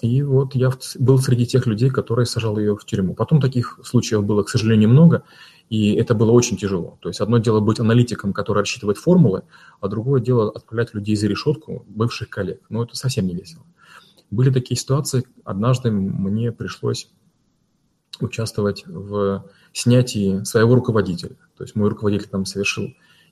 [0.00, 3.14] и вот я был среди тех людей, которые сажал ее в тюрьму.
[3.14, 5.24] Потом таких случаев было, к сожалению, много,
[5.68, 6.98] и это было очень тяжело.
[7.00, 9.42] То есть одно дело быть аналитиком, который рассчитывает формулы,
[9.80, 12.62] а другое дело отправлять людей за решетку, бывших коллег.
[12.68, 13.64] Но это совсем не весело.
[14.30, 17.10] Были такие ситуации, однажды мне пришлось
[18.20, 21.36] участвовать в снятии своего руководителя.
[21.56, 22.88] То есть мой руководитель там совершил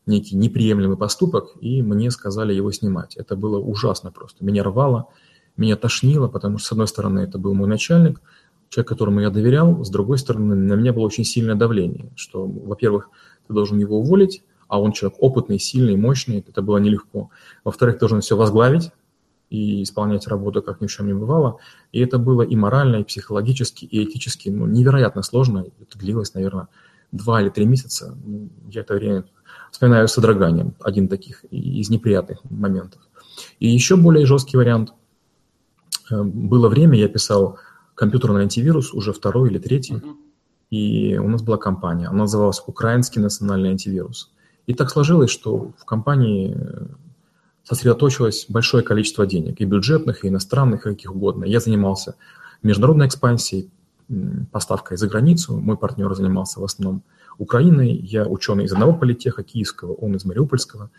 [0.07, 3.17] некий неприемлемый поступок, и мне сказали его снимать.
[3.17, 4.45] Это было ужасно просто.
[4.45, 5.09] Меня рвало,
[5.57, 8.21] меня тошнило, потому что, с одной стороны, это был мой начальник,
[8.69, 13.11] человек, которому я доверял, с другой стороны, на меня было очень сильное давление, что, во-первых,
[13.47, 17.31] ты должен его уволить, а он человек опытный, сильный, мощный, это было нелегко.
[17.65, 18.91] Во-вторых, должен все возглавить
[19.49, 21.59] и исполнять работу, как ни в чем не бывало.
[21.93, 25.67] И это было и морально, и психологически, и этически ну, невероятно сложно.
[25.81, 26.67] Это длилось, наверное,
[27.13, 28.17] два или три месяца.
[28.25, 29.25] Ну, я это время
[29.77, 33.03] вспоминаю с содроганием, один таких из неприятных моментов.
[33.61, 34.93] И еще более жесткий вариант–
[36.11, 37.59] Э, было время, я писал
[37.95, 40.17] компьютерный антивирус, уже второй или третий, uh-huh.
[40.71, 44.33] и у нас была компания, она называлась «Украинский национальный антивирус».
[44.67, 46.87] И так сложилось, что в компании э,
[47.63, 51.45] сосредоточилось большое количество денег, и бюджетных, и иностранных, и каких угодно.
[51.45, 52.17] Я занимался
[52.63, 53.71] международной экспансией,
[54.53, 57.03] поставкой за границу, мой партнер занимался в основном
[57.39, 60.91] Украиной, я ученый из одного политеха киевского, он из Мариупольского.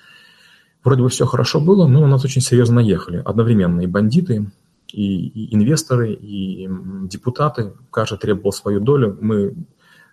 [0.84, 3.22] Вроде бы все хорошо было, но у нас очень серьезно наехали.
[3.26, 4.48] Одновременно и бандиты,
[4.92, 6.70] и, и инвесторы, и
[7.04, 9.18] депутаты, каждый требовал свою долю.
[9.20, 9.56] Мы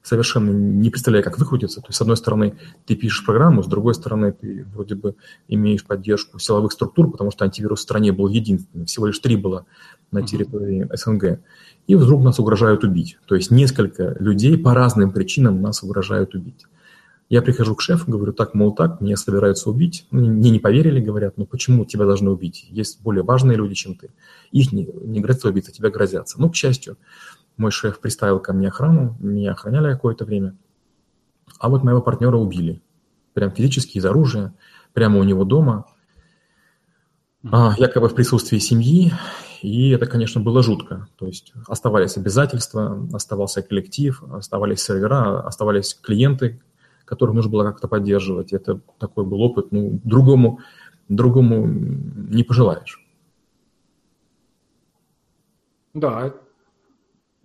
[0.05, 1.81] совершенно не представляя, как выкрутиться.
[1.81, 5.17] То есть, с одной стороны, ты пишешь программу, с другой стороны, ты вроде бы
[5.49, 9.65] имеешь поддержку силовых структур, потому что антивирус в стране был единственным, всего лишь три было
[10.11, 11.41] на территории СНГ.
[11.87, 13.17] И вдруг нас угрожают убить.
[13.27, 16.67] То есть несколько людей по разным причинам нас угрожают убить.
[17.31, 20.07] Я прихожу к шефу, говорю, так, мол, так, меня собираются убить.
[20.11, 22.67] Мне не поверили, говорят, ну почему тебя должны убить?
[22.69, 24.11] Есть более важные люди, чем ты.
[24.53, 26.39] Их не, не грозится убить, а тебя грозятся.
[26.39, 26.99] Ну, к счастью,
[27.57, 30.57] мой шеф приставил ко мне охрану, меня охраняли какое-то время.
[31.59, 32.83] А вот моего партнера убили.
[33.33, 34.55] Прям физически из оружия,
[34.93, 35.87] прямо у него дома.
[37.51, 39.13] А, якобы в присутствии семьи.
[39.63, 41.09] И это, конечно, было жутко.
[41.17, 46.61] То есть оставались обязательства, оставался коллектив, оставались сервера, оставались клиенты,
[47.05, 48.53] которых нужно было как-то поддерживать.
[48.53, 50.61] Это такой был опыт, ну, другому,
[51.09, 53.01] другому не пожелаешь.
[55.93, 56.35] Да,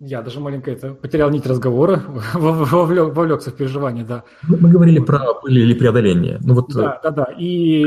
[0.00, 2.02] Я даже маленько это потерял нить разговора,
[2.34, 4.24] вовлек, вовлекся в переживание, да.
[4.42, 5.06] Мы, мы говорили вот.
[5.06, 6.38] про пыль или преодоление.
[6.42, 6.72] Ну, вот...
[6.72, 7.24] Да, да, да.
[7.38, 7.84] И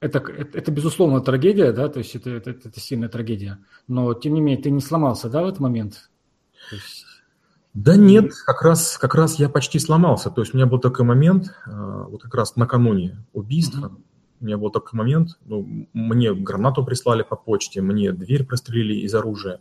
[0.00, 3.58] это, это, это безусловно трагедия, да, то есть это, это, это сильная трагедия.
[3.88, 6.10] Но тем не менее, ты не сломался, да, в этот момент?
[6.72, 7.06] есть...
[7.72, 10.30] Да нет, как раз, как раз я почти сломался.
[10.30, 14.02] То есть у меня был такой момент, э, вот как раз накануне убийства, mm-hmm.
[14.40, 19.14] у меня был такой момент, ну, мне гранату прислали по почте, мне дверь прострелили из
[19.14, 19.60] оружия.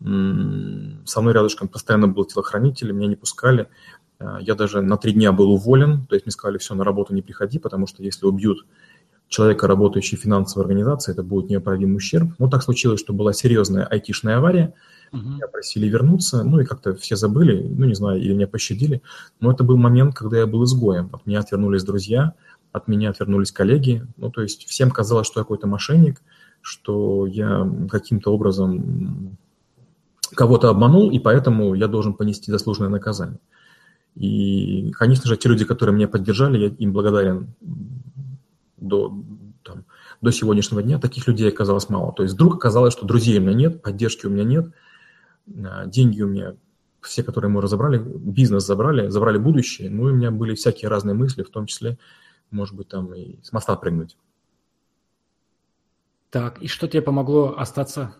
[0.00, 3.68] Со мной рядышком постоянно был телохранитель, меня не пускали.
[4.18, 7.14] Э, я даже на три дня был уволен, то есть мне сказали, все, на работу
[7.14, 8.66] не приходи, потому что если убьют
[9.28, 12.30] человека, работающего в финансовой организации, это будет неоправимый ущерб.
[12.38, 14.74] Ну, так случилось, что была серьезная айтишная авария,
[15.12, 15.22] угу.
[15.22, 19.02] меня просили вернуться, ну, и как-то все забыли, ну, не знаю, или меня пощадили.
[19.40, 21.10] Но это был момент, когда я был изгоем.
[21.12, 22.34] От меня отвернулись друзья,
[22.72, 24.06] от меня отвернулись коллеги.
[24.16, 26.22] Ну, то есть всем казалось, что я какой-то мошенник,
[26.60, 29.38] что я каким-то образом
[30.34, 33.38] кого-то обманул, и поэтому я должен понести заслуженное наказание.
[34.14, 37.54] И, конечно же, те люди, которые меня поддержали, я им благодарен
[38.78, 39.12] до,
[39.62, 39.84] там,
[40.22, 40.98] до сегодняшнего дня.
[40.98, 42.12] Таких людей оказалось мало.
[42.12, 44.72] То есть вдруг оказалось, что друзей у меня нет, поддержки у меня нет,
[45.64, 46.56] а, деньги у меня,
[47.02, 49.90] все, которые мы разобрали, бизнес забрали, забрали будущее.
[49.90, 51.98] Ну, и у меня были всякие разные мысли, в том числе,
[52.50, 54.16] может быть, там и с моста прыгнуть.
[56.30, 58.14] Так, и что тебе помогло остаться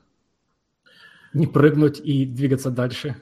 [1.36, 3.16] не прыгнуть и двигаться дальше?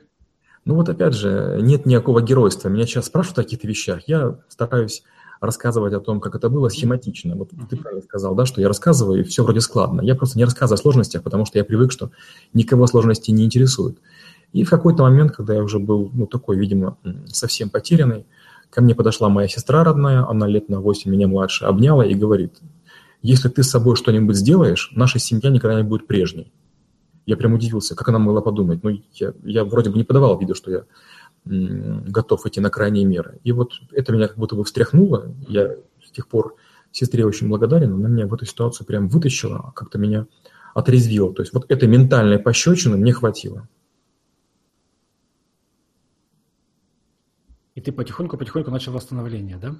[0.64, 2.68] Ну вот опять же, нет никакого геройства.
[2.68, 4.02] Меня сейчас спрашивают о каких-то вещах.
[4.06, 5.02] Я стараюсь
[5.40, 7.36] рассказывать о том, как это было схематично.
[7.36, 10.00] Вот ты правильно сказал, да, что я рассказываю, и все вроде складно.
[10.00, 12.10] Я просто не рассказываю о сложностях, потому что я привык, что
[12.54, 13.98] никого сложности не интересуют.
[14.52, 16.96] И в какой-то момент, когда я уже был, ну, такой, видимо,
[17.26, 18.24] совсем потерянный,
[18.70, 22.54] ко мне подошла моя сестра родная, она лет на 8 меня младше, обняла и говорит,
[23.20, 26.52] если ты с собой что-нибудь сделаешь, наша семья никогда не будет прежней.
[27.26, 28.82] Я прям удивился, как она могла подумать.
[28.82, 30.84] Ну, я, я вроде бы не подавал виду, что я
[31.44, 33.38] готов идти на крайние меры.
[33.44, 35.34] И вот это меня как будто бы встряхнуло.
[35.48, 36.56] Я с тех пор
[36.92, 37.94] сестре очень благодарен.
[37.94, 40.26] Она меня в эту ситуацию прям вытащила, как-то меня
[40.74, 41.32] отрезвила.
[41.34, 43.68] То есть вот этой ментальной пощечины мне хватило.
[47.74, 49.76] И ты потихоньку-потихоньку начал восстановление, да?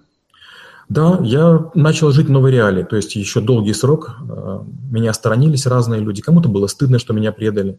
[0.89, 4.17] Да, я начал жить в новой реалии, то есть еще долгий срок.
[4.29, 6.23] Э, меня сторонились разные люди.
[6.23, 7.79] Кому-то было стыдно, что меня предали.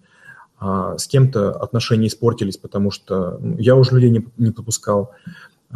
[0.58, 5.12] А с кем-то отношения испортились, потому что ну, я уже людей не, не попускал.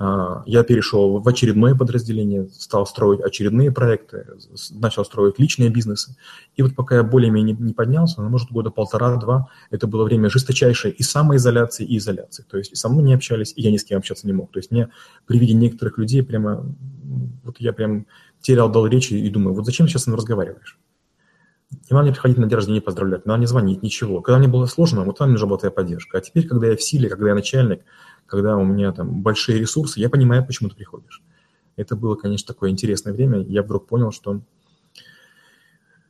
[0.02, 4.26] А, я перешел в очередное подразделение, стал строить очередные проекты,
[4.72, 6.16] начал строить личные бизнесы.
[6.56, 10.92] И вот пока я более-менее не поднялся, ну, может, года полтора-два, это было время жесточайшей
[10.92, 12.46] и самоизоляции, и изоляции.
[12.50, 14.54] То есть и со мной не общались, и я ни с кем общаться не мог.
[14.54, 14.88] То есть мне
[15.26, 16.66] при виде некоторых людей прямо,
[17.44, 18.06] вот я прям
[18.40, 20.80] терял дал речи и думаю, вот зачем сейчас с ним разговариваешь?
[21.72, 24.22] Не надо мне приходить на день рождения поздравлять, не надо мне звонить, ничего.
[24.22, 26.18] Когда мне было сложно, вот там мне нужна была твоя поддержка.
[26.18, 27.82] А теперь, когда я в силе, когда я начальник,
[28.30, 31.22] когда у меня там большие ресурсы, я понимаю, почему ты приходишь.
[31.76, 33.42] Это было, конечно, такое интересное время.
[33.42, 34.42] Я вдруг понял, что,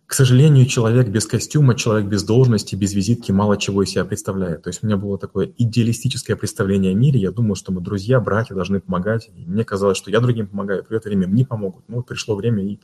[0.08, 4.64] к сожалению, человек без костюма, человек без должности, без визитки мало чего из себя представляет.
[4.64, 7.20] То есть у меня было такое идеалистическое представление о мире.
[7.20, 9.30] Я думал, что мы друзья, братья должны помогать.
[9.36, 11.84] И мне казалось, что я другим помогаю, в это время мне помогут.
[11.88, 12.80] Ну, вот пришло время, и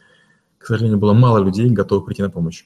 [0.57, 2.65] к сожалению, было мало людей, готовых прийти на помощь.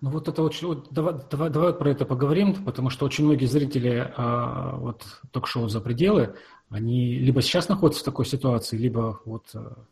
[0.00, 3.46] Ну вот это очень, вот, давай, давай, давай про это поговорим, потому что очень многие
[3.46, 6.36] зрители а, вот ток-шоу «За пределы»,
[6.70, 9.84] они либо сейчас находятся в такой ситуации, либо вот а,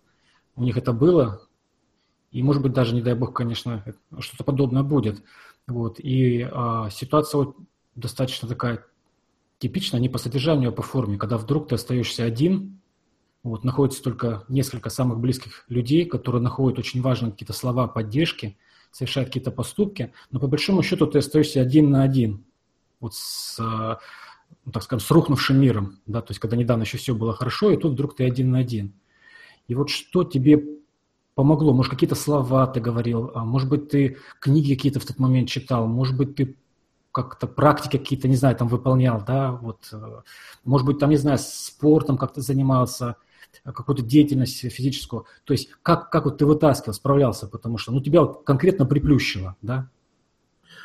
[0.55, 1.43] у них это было,
[2.31, 3.83] и может быть даже, не дай бог, конечно,
[4.21, 5.25] что-то подобное будет.
[5.67, 7.57] Вот, и а, ситуация вот
[7.97, 8.85] достаточно такая
[9.59, 12.81] типичная, не по содержанию, а по форме, когда вдруг ты остаешься один,
[13.43, 18.57] вот, находится только несколько самых близких людей, которые находят очень важные какие-то слова поддержки,
[18.97, 22.47] совершают какие-то поступки, но по большому счету ты остаешься один на один
[22.99, 27.15] вот с, ну, так скажем, с рухнувшим миром, да, то есть когда недавно еще все
[27.15, 28.95] было хорошо, и тут вдруг ты один на один.
[29.69, 30.65] И вот что тебе
[31.35, 31.75] помогло?
[31.75, 35.87] Может, какие-то слова ты говорил, а может быть, ты книги какие-то в тот момент читал,
[35.87, 36.57] может быть, ты
[37.13, 40.23] как-то практики какие-то, не знаю, там выполнял, да, вот, э,
[40.65, 43.17] может быть, там, не знаю, спортом как-то занимался,
[43.65, 45.27] какую-то деятельность физическую.
[45.45, 49.57] То есть как, как вот ты вытаскивал, справлялся, потому что ну, тебя вот конкретно приплющило,
[49.63, 49.89] да?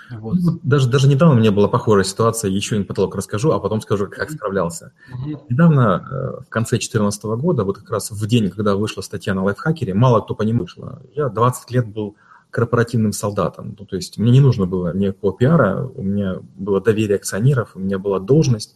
[0.10, 0.36] Вот.
[0.40, 3.82] Ну, даже, даже недавно у меня была похожая ситуация, еще один потолок расскажу, а потом
[3.82, 4.92] скажу, как справлялся.
[5.10, 5.40] Uh-huh.
[5.50, 9.44] Недавно, э, в конце 2014 года, вот как раз в день, когда вышла статья на
[9.44, 11.02] лайфхакере, мало кто по ней вышла.
[11.16, 12.16] Я 20 лет был
[12.50, 13.76] корпоративным солдатом.
[13.80, 17.80] Ну, то есть мне не нужно было никакого пиара, у меня было доверие акционеров, у
[17.80, 18.76] меня была должность,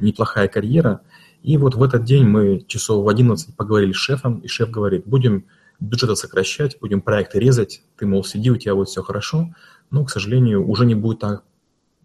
[0.00, 1.00] неплохая карьера–
[1.46, 5.06] и вот в этот день мы часов в 11 поговорили с шефом, и шеф говорит,
[5.06, 5.44] будем
[5.78, 9.54] бюджеты сокращать, будем проекты резать, ты, мол, сиди, у тебя вот все хорошо,
[9.92, 11.44] но, к сожалению, уже не будет так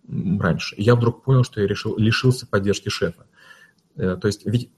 [0.08, 0.76] раньше.
[0.76, 3.26] И я вдруг понял, что я решил, лишился поддержки шефа.
[3.96, 4.70] Э, то есть ведь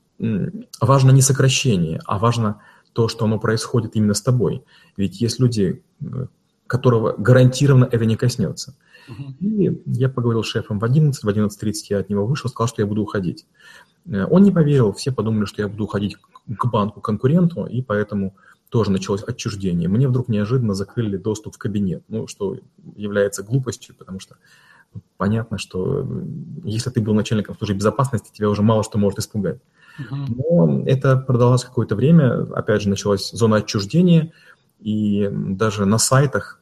[0.80, 2.62] важно не сокращение, а важно
[2.94, 4.64] то, что оно происходит именно с тобой.
[4.96, 6.28] Ведь есть люди, э,
[6.68, 8.78] которого гарантированно это не коснется.
[9.10, 9.34] Uh-huh.
[9.42, 12.82] И я поговорил с шефом в 11, в 11.30 я от него вышел, сказал, что
[12.82, 13.46] я буду уходить.
[14.06, 18.36] Э, он не поверил, все подумали, что я буду уходить к банку-конкуренту, и поэтому
[18.70, 19.88] тоже началось отчуждение.
[19.88, 22.58] Мне вдруг неожиданно закрыли доступ в кабинет, ну, что
[22.96, 24.36] является глупостью, потому что
[25.18, 26.08] понятно, что
[26.64, 29.60] если ты был начальником службы безопасности, тебя уже мало что может испугать.
[30.10, 34.32] Но это продолжалось какое-то время, опять же, началась зона отчуждения,
[34.80, 36.60] и даже на сайтах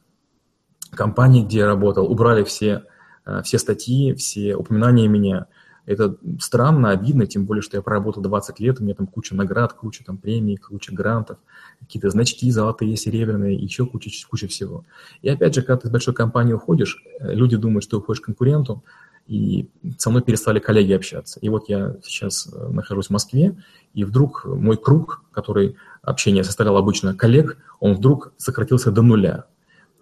[0.90, 2.84] компании, где я работал, убрали все,
[3.24, 5.46] э, все статьи, все упоминания меня.
[5.84, 9.72] Это странно, обидно, тем более, что я проработал 20 лет, у меня там куча наград,
[9.72, 11.38] куча там премий, куча грантов,
[11.80, 14.84] какие-то значки золотые, серебряные, еще куча, куча всего.
[15.22, 18.26] И опять же, когда ты из большой компании уходишь, э, люди думают, что уходишь к
[18.26, 18.84] конкуренту,
[19.26, 19.68] и
[19.98, 21.38] со мной перестали коллеги общаться.
[21.40, 23.56] И вот я сейчас э, нахожусь в Москве,
[23.94, 29.46] и вдруг мой круг, который общение составлял обычно коллег, он вдруг сократился до нуля.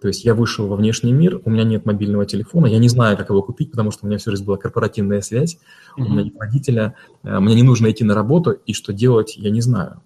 [0.01, 3.17] То есть я вышел во внешний мир, у меня нет мобильного телефона, я не знаю,
[3.17, 6.03] как его купить, потому что у меня всю жизнь была корпоративная связь, mm-hmm.
[6.03, 9.51] у меня нет водителя, э, мне не нужно идти на работу, и что делать, я
[9.51, 10.01] не знаю.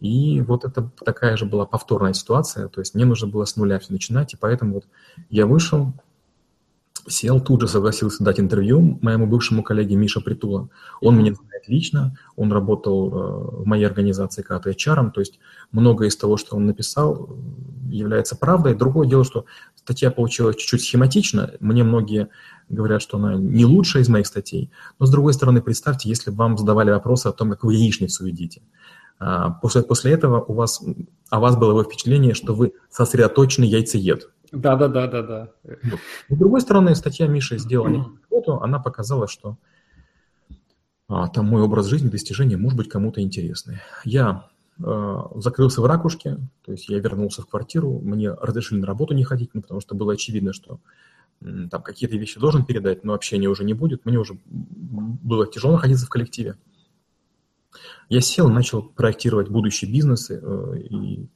[0.00, 3.78] И вот это такая же была повторная ситуация, то есть мне нужно было с нуля
[3.78, 4.84] все начинать, и поэтому вот
[5.30, 5.92] я вышел,
[7.06, 10.68] сел, тут же согласился дать интервью моему бывшему коллеге Миша Притула.
[11.00, 15.38] Он меня знает лично, он работал э, в моей организации когда-то HR, то есть
[15.70, 17.28] многое из того, что он написал,
[17.90, 18.74] является правдой.
[18.74, 21.52] Другое дело, что статья получилась чуть-чуть схематично.
[21.60, 22.28] Мне многие
[22.68, 24.70] говорят, что она не лучшая из моих статей.
[24.98, 28.26] Но, с другой стороны, представьте, если бы вам задавали вопросы о том, как вы яичницу
[28.26, 28.62] едите.
[29.18, 30.82] А, после, после этого у вас,
[31.30, 34.30] о вас было впечатление, что вы сосредоточенный яйцеед.
[34.52, 35.48] Да, да, да, да, да.
[36.28, 39.58] С другой стороны, статья Миши сделала работу, она показала, что
[41.08, 43.80] а, там мой образ жизни, достижения, может быть, кому-то интересны.
[44.04, 44.46] Я
[44.78, 49.50] закрылся в ракушке, то есть я вернулся в квартиру, мне разрешили на работу не ходить,
[49.54, 50.80] ну, потому что было очевидно, что
[51.40, 54.04] там какие-то вещи должен передать, но общения уже не будет.
[54.04, 56.56] Мне уже было тяжело находиться в коллективе.
[58.08, 61.28] Я сел, начал проектировать будущие бизнесы э, и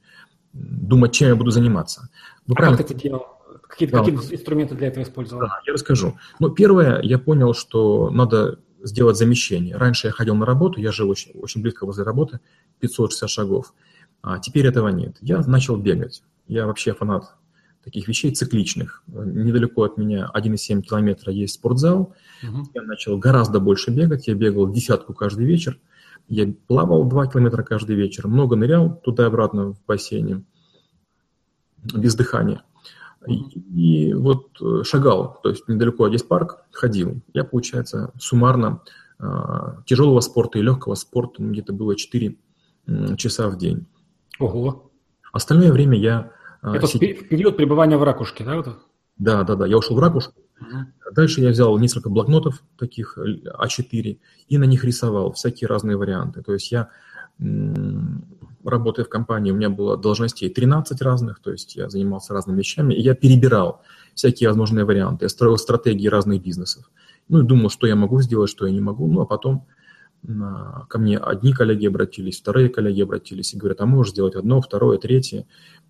[0.51, 2.09] думать, чем я буду заниматься.
[2.47, 2.77] Вы а правильно...
[2.77, 3.25] как ты делал?
[3.67, 3.99] Какие, да.
[3.99, 5.43] какие инструменты для этого использовал?
[5.43, 6.17] Да, я расскажу.
[6.39, 9.75] Ну, первое, я понял, что надо сделать замещение.
[9.75, 12.39] Раньше я ходил на работу, я жил очень, очень близко возле работы,
[12.79, 13.73] 560 шагов.
[14.21, 15.17] А теперь этого нет.
[15.21, 16.23] Я начал бегать.
[16.47, 17.35] Я вообще фанат
[17.83, 19.03] таких вещей цикличных.
[19.07, 22.13] Недалеко от меня 1,7 километра есть спортзал.
[22.43, 22.69] Угу.
[22.73, 24.27] Я начал гораздо больше бегать.
[24.27, 25.79] Я бегал десятку каждый вечер.
[26.29, 28.27] Я плавал 2 километра каждый вечер.
[28.27, 30.43] Много нырял туда и обратно в бассейне
[31.77, 32.63] без дыхания.
[33.27, 37.21] И, и вот э, шагал, то есть недалеко есть парк, ходил.
[37.33, 38.81] Я, получается, суммарно
[39.19, 39.25] э,
[39.85, 42.35] тяжелого спорта и легкого спорта ну, где-то было 4
[43.17, 43.85] часа в день.
[44.39, 44.91] Ого.
[45.31, 46.31] Остальное время я...
[46.61, 47.15] Э, Это сидел...
[47.29, 48.57] период пребывания в ракушке, да?
[48.57, 48.77] Вот?
[49.17, 49.65] Да, да, да.
[49.65, 50.33] Я ушел в ракушку.
[50.59, 51.13] Угу.
[51.13, 56.41] Дальше я взял несколько блокнотов таких А4 и на них рисовал всякие разные варианты.
[56.41, 56.89] То есть я
[58.63, 62.93] работая в компании, у меня было должностей 13 разных, то есть я занимался разными вещами,
[62.93, 63.81] и я перебирал
[64.13, 65.25] всякие возможные варианты.
[65.25, 66.89] Я строил стратегии разных бизнесов.
[67.29, 69.07] Ну и думал, что я могу сделать, что я не могу.
[69.07, 69.65] Ну а потом
[70.87, 74.97] ко мне одни коллеги обратились, вторые коллеги обратились и говорят, а можешь сделать одно, второе,
[74.97, 75.45] третье.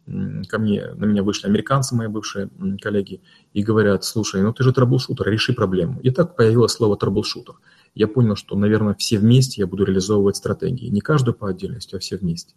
[0.05, 2.49] Ко мне, на меня вышли американцы, мои бывшие
[2.81, 3.21] коллеги,
[3.53, 5.99] и говорят, слушай, ну ты же troubleshooter, реши проблему.
[6.01, 7.55] И так появилось слово troubleshooter
[7.95, 10.87] я понял, что, наверное, все вместе я буду реализовывать стратегии.
[10.87, 12.55] Не каждую по отдельности, а все вместе.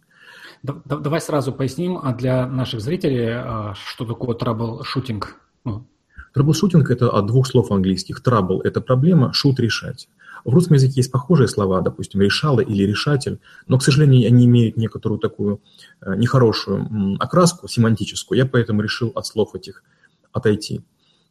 [0.63, 5.35] Давай сразу поясним а для наших зрителей, а, что такое troubleshooting.
[5.63, 5.87] Ну.
[6.33, 8.21] Troubleshooting – это от двух слов английских.
[8.21, 10.09] Trouble – это проблема, shoot – решать.
[10.45, 14.77] В русском языке есть похожие слова, допустим, решало или решатель, но, к сожалению, они имеют
[14.77, 15.61] некоторую такую
[16.01, 18.37] э, нехорошую окраску семантическую.
[18.37, 19.83] Я поэтому решил от слов этих
[20.31, 20.81] отойти.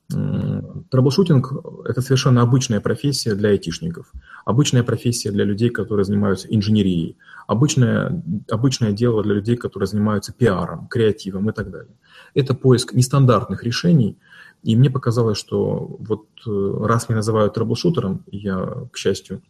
[0.08, 1.52] Troubleshooting–
[1.84, 4.12] это совершенно обычная профессия для айтишников,
[4.44, 7.16] обычная профессия для людей, которые занимаются инженерией,
[7.48, 11.96] обычное, обычное дело для людей, которые занимаются пиаром, креативом и так далее.
[12.34, 14.16] Это поиск нестандартных решений,
[14.62, 19.42] и мне показалось, что вот э, раз меня называют troubleshooter ом, я, к счастью,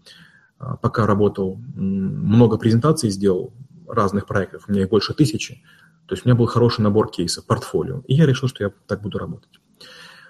[0.58, 3.52] а, пока работал, много презентаций сделал,
[3.86, 5.62] разных проектов, у меня их больше тысячи,
[6.06, 9.02] то есть у меня был хороший набор кейсов, портфолио, и я решил, что я так
[9.02, 9.60] буду работать.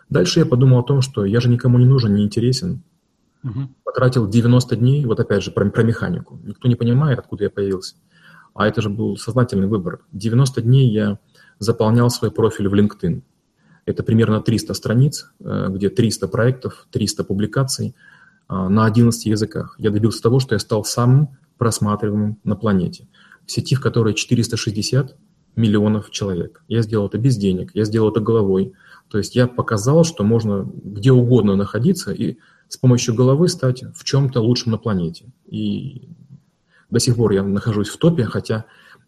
[0.08, 2.82] Дальше я подумал о том, что я же никому не нужен, не интересен.
[3.42, 3.68] Угу.
[3.84, 6.38] Потратил 90 дней, вот опять же, про, про механику.
[6.44, 7.96] Никто не понимает, откуда я появился.
[8.54, 10.00] А это же был сознательный выбор.
[10.12, 11.18] 90 дней я
[11.58, 13.22] заполнял свой профиль в LinkedIn.
[13.84, 17.94] Это примерно 300 страниц, э, где 300 проектов, 300 публикаций
[18.48, 19.74] на 11 языках.
[19.76, 23.08] Я добился того, что я стал самым просматриваемым на планете.
[23.44, 25.16] В сети, в которой 460
[25.56, 26.62] миллионов человек.
[26.68, 28.74] Я сделал это без денег, я сделал это головой.
[29.08, 32.38] То есть я показал, что можно где угодно находиться и
[32.68, 35.26] с помощью головы стать в чем-то лучшим на планете.
[35.46, 36.08] И
[36.90, 38.64] до сих пор я нахожусь в топе, хотя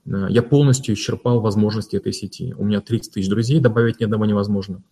[0.06, 2.54] э, я полностью исчерпал возможности этой сети.
[2.56, 4.82] У меня 30 тысяч друзей, добавить ни одного невозможно.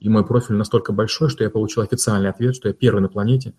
[0.00, 3.54] И мой профиль настолько большой, что я получил официальный ответ, что я первый на планете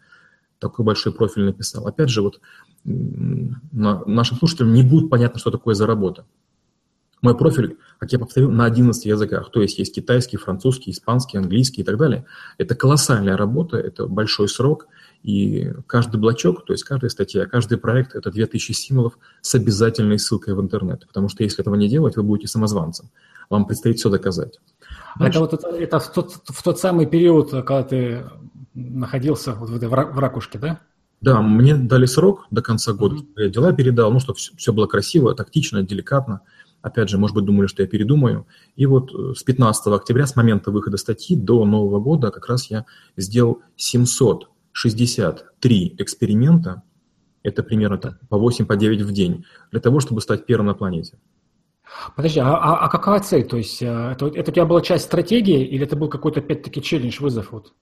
[0.60, 1.88] такой большой профиль написал.
[1.88, 2.42] Опять же, вот
[2.84, 6.26] нашим слушателям не будет понятно, что такое за работа.
[7.22, 11.82] Мой профиль, как я повторил, на 11 языках, то есть есть китайский, французский, испанский, английский
[11.82, 12.26] и так далее.
[12.58, 14.88] Это колоссальная работа, это большой срок,
[15.24, 20.54] и каждый блочок, то есть каждая статья, каждый проект– это 2000 символов с обязательной ссылкой
[20.54, 23.10] в интернет, потому что если этого не делать, вы будете самозванцем.
[23.50, 24.60] Вам предстоит все доказать.
[25.18, 25.40] Дальше.
[25.40, 28.26] Это, вот, это, это в, тот, в тот самый период, когда ты
[28.74, 30.82] находился вот в этой в ракушке, да?
[31.20, 33.16] Да, мне дали срок до конца года.
[33.16, 33.44] Mm-hmm.
[33.44, 36.42] Я дела передал, ну, чтобы все, все было красиво, тактично, деликатно.
[36.88, 38.48] Опять же, может быть, думали, что я передумаю.
[38.78, 42.72] И вот э, с 15 октября, с момента выхода статьи до Нового года, как раз
[42.72, 42.86] я
[43.18, 46.84] сделал 763 эксперимента,
[47.44, 50.76] это примерно так, по 8, по 9 в день, для того, чтобы стать первым на
[50.76, 51.18] планете.
[52.16, 53.46] Подожди, а, а, а какова цель?
[53.46, 56.82] То есть э, это, это у тебя была часть стратегии или это был какой-то, опять-таки,
[56.82, 57.52] челлендж, вызов?
[57.52, 57.74] Вот?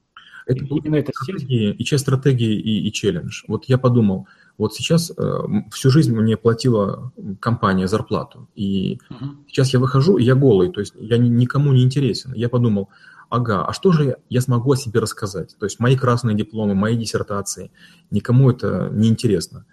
[0.47, 3.43] Это именно это стратегии, и часть стратегии, и, и челлендж.
[3.47, 4.27] Вот я подумал,
[4.57, 5.39] вот сейчас э,
[5.71, 9.45] всю жизнь мне платила компания зарплату, и uh-huh.
[9.47, 12.33] сейчас я выхожу, и я голый, то есть я ни, никому не интересен.
[12.33, 12.89] Я подумал,
[13.29, 15.55] ага, а что же я, я смогу о себе рассказать?
[15.59, 17.71] То есть мои красные дипломы, мои диссертации,
[18.11, 19.65] никому это не интересно.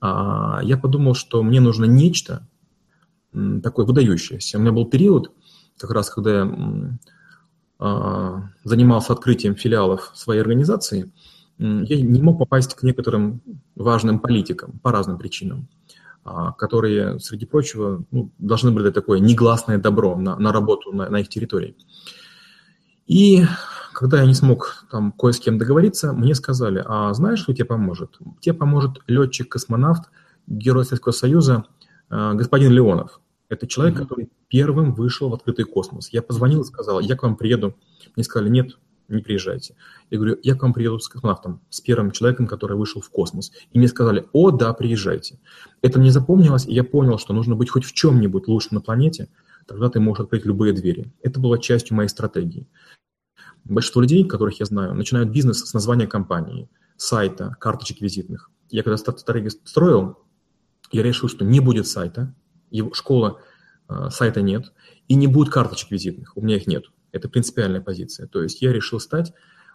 [0.00, 2.46] А я подумал, что мне нужно нечто
[3.62, 4.58] такое выдающееся.
[4.58, 5.32] У меня был период,
[5.78, 6.98] как раз когда я
[7.78, 11.12] а, занимался открытием филиалов своей организации,
[11.58, 13.42] я не мог попасть к некоторым
[13.74, 15.68] важным политикам по разным причинам,
[16.24, 21.20] а, которые, среди прочего, ну, должны были такое негласное добро на, на работу на, на
[21.20, 21.76] их территории.
[23.06, 23.44] И
[23.92, 27.64] когда я не смог там кое с кем договориться, мне сказали, а знаешь, что тебе
[27.64, 28.18] поможет?
[28.40, 30.10] Тебе поможет летчик-космонавт,
[30.46, 31.64] герой Советского Союза,
[32.08, 33.20] а, господин Леонов.
[33.48, 34.02] Это человек, mm-hmm.
[34.02, 36.10] который первым вышел в открытый космос.
[36.12, 37.74] Я позвонил и сказал, я к вам приеду.
[38.14, 38.78] Мне сказали, нет,
[39.08, 39.74] не приезжайте.
[40.10, 43.52] Я говорю, я к вам приеду с космонавтом, с первым человеком, который вышел в космос.
[43.72, 45.38] И мне сказали, о, да, приезжайте.
[45.82, 49.28] Это мне запомнилось, и я понял, что нужно быть хоть в чем-нибудь лучше на планете,
[49.66, 51.12] тогда ты можешь открыть любые двери.
[51.22, 52.68] Это было частью моей стратегии.
[53.64, 58.50] Большинство людей, которых я знаю, начинают бизнес с названия компании, сайта, карточек визитных.
[58.70, 60.18] Я когда стратегию строил,
[60.90, 62.34] я решил, что не будет сайта,
[62.70, 63.40] его школа,
[63.88, 64.72] э, сайта нет,
[65.06, 66.84] и не будет карточек визитных, у меня их нет.
[67.12, 68.26] Это принципиальная позиция.
[68.26, 69.32] То есть я решил стать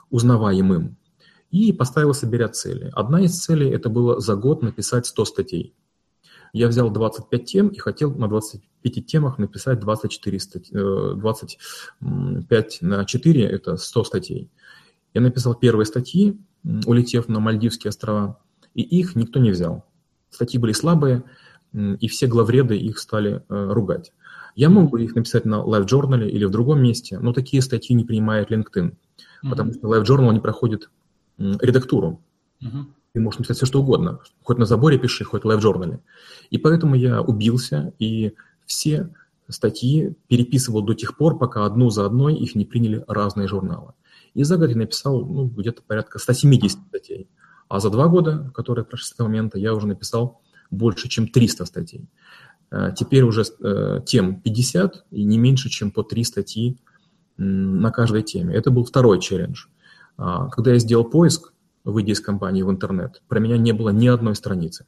[0.10, 0.98] узнаваемым
[1.52, 2.90] и поставил себе ряд целей.
[2.94, 5.76] Одна из целей это было за год написать 100 статей.
[6.52, 13.44] Я взял 25 тем и хотел на 25 темах написать 24 статьи, 25 на 4–
[13.44, 14.52] это 100 статей.
[15.14, 16.38] Я написал первые статьи,
[16.86, 18.40] улетев на Мальдивские острова,
[18.74, 19.86] и их никто не взял.
[20.30, 21.24] Статьи были слабые,
[21.74, 24.14] и все главреды их стали э, ругать.
[24.56, 27.96] Я мог бы их написать на Live Journal или в другом месте, но такие статьи
[27.96, 29.50] не принимает LinkedIn, mm-hmm.
[29.50, 30.90] потому что Live Journal не проходит
[31.38, 32.22] редактуру.
[32.62, 32.86] Mm-hmm.
[33.14, 34.20] Ты можешь написать все, что угодно.
[34.44, 36.00] Хоть на заборе пиши, хоть в Live Journal.
[36.50, 38.34] И поэтому я убился, и
[38.66, 39.14] все
[39.50, 43.94] статьи переписывал до тех пор, пока одну за одной их не приняли разные журналы.
[44.34, 47.28] И за год я написал ну, где-то порядка 170 статей.
[47.68, 50.42] А за два года, которые прошли с этого момента, я уже написал
[50.72, 52.10] больше, чем 300 статей.
[52.74, 56.78] Э, теперь уже э, тем 50 и не меньше, чем по 3 статьи
[57.38, 58.56] на каждой теме.
[58.56, 59.66] Это был второй челлендж.
[60.18, 61.54] А, когда я сделал поиск,
[61.84, 64.86] выйдя из компании в интернет, про меня не было ни одной страницы.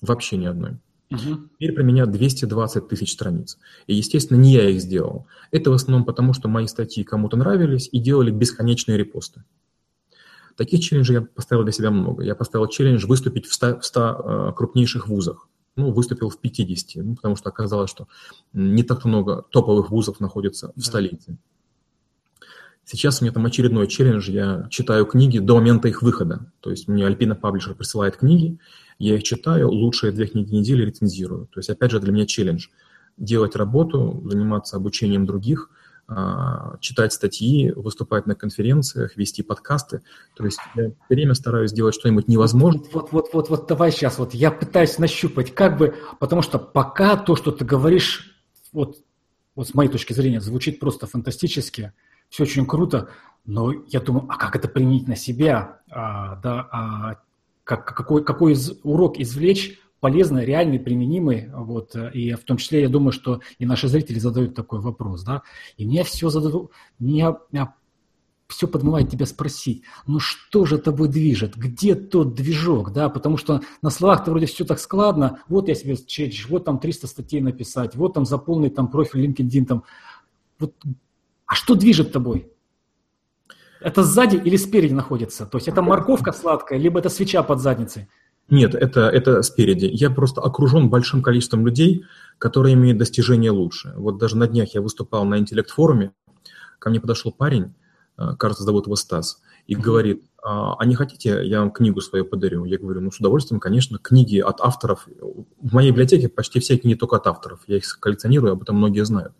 [0.00, 0.78] Вообще ни одной.
[1.10, 1.48] Угу.
[1.58, 3.58] Теперь про меня 220 тысяч страниц.
[3.86, 5.26] И, естественно, не я их сделал.
[5.52, 9.44] Это в основном потому, что мои статьи кому-то нравились и делали бесконечные репосты.
[10.56, 12.24] Таких челленджей я поставил для себя много.
[12.24, 15.48] Я поставил челлендж выступить в 100, в 100 э, крупнейших вузах.
[15.74, 18.06] Ну, выступил в 50, ну, потому что оказалось, что
[18.52, 21.38] не так много топовых вузов находится в столице.
[22.84, 26.52] Сейчас у меня там очередной челлендж, я читаю книги до момента их выхода.
[26.60, 28.58] То есть мне Альпина Паблишер присылает книги,
[28.98, 31.46] я их читаю, лучшие две книги недели рецензирую.
[31.46, 32.68] То есть, опять же, для меня челлендж
[33.16, 35.70] делать работу, заниматься обучением других–
[36.80, 40.02] читать статьи, выступать на конференциях, вести подкасты.
[40.36, 42.88] То есть я время стараюсь сделать что-нибудь невозможное.
[42.92, 47.16] Вот, вот, вот, вот, давай сейчас, вот я пытаюсь нащупать, как бы, потому что пока
[47.16, 48.36] то, что ты говоришь,
[48.72, 48.98] вот
[49.54, 51.92] вот с моей точки зрения, звучит просто фантастически,
[52.28, 53.10] все очень круто,
[53.44, 57.16] но я думаю, а как это применить на себя, а, да, а
[57.64, 62.88] как, какой, какой из, урок извлечь полезный, реальный, применимый, вот, и в том числе я
[62.88, 65.42] думаю, что и наши зрители задают такой вопрос, да,
[65.76, 67.74] и мне все задают, меня, меня
[68.48, 73.60] все подмывает тебя спросить, ну что же тобой движет, где тот движок, да, потому что
[73.80, 77.94] на словах-то вроде все так складно, вот я себе чечь, вот там 300 статей написать,
[77.94, 79.84] вот там заполнить там профиль LinkedIn, там,
[80.58, 80.74] вот,
[81.46, 82.50] а что движет тобой?
[83.80, 85.46] Это сзади или спереди находится?
[85.46, 88.08] То есть это морковка сладкая, либо это свеча под задницей?
[88.50, 89.86] Нет, это, это спереди.
[89.86, 92.04] Я просто окружен большим количеством людей,
[92.38, 93.94] которые имеют достижения лучше.
[93.96, 96.12] Вот даже на днях я выступал на интеллект-форуме,
[96.78, 97.74] ко мне подошел парень,
[98.18, 102.24] э, кажется, зовут его Стас, и говорит, а, а не хотите, я вам книгу свою
[102.24, 102.64] подарю?
[102.64, 105.06] Я говорю, ну, с удовольствием, конечно, книги от авторов.
[105.60, 107.60] В моей библиотеке почти все книги только от авторов.
[107.68, 109.32] Я их коллекционирую, об этом многие знают.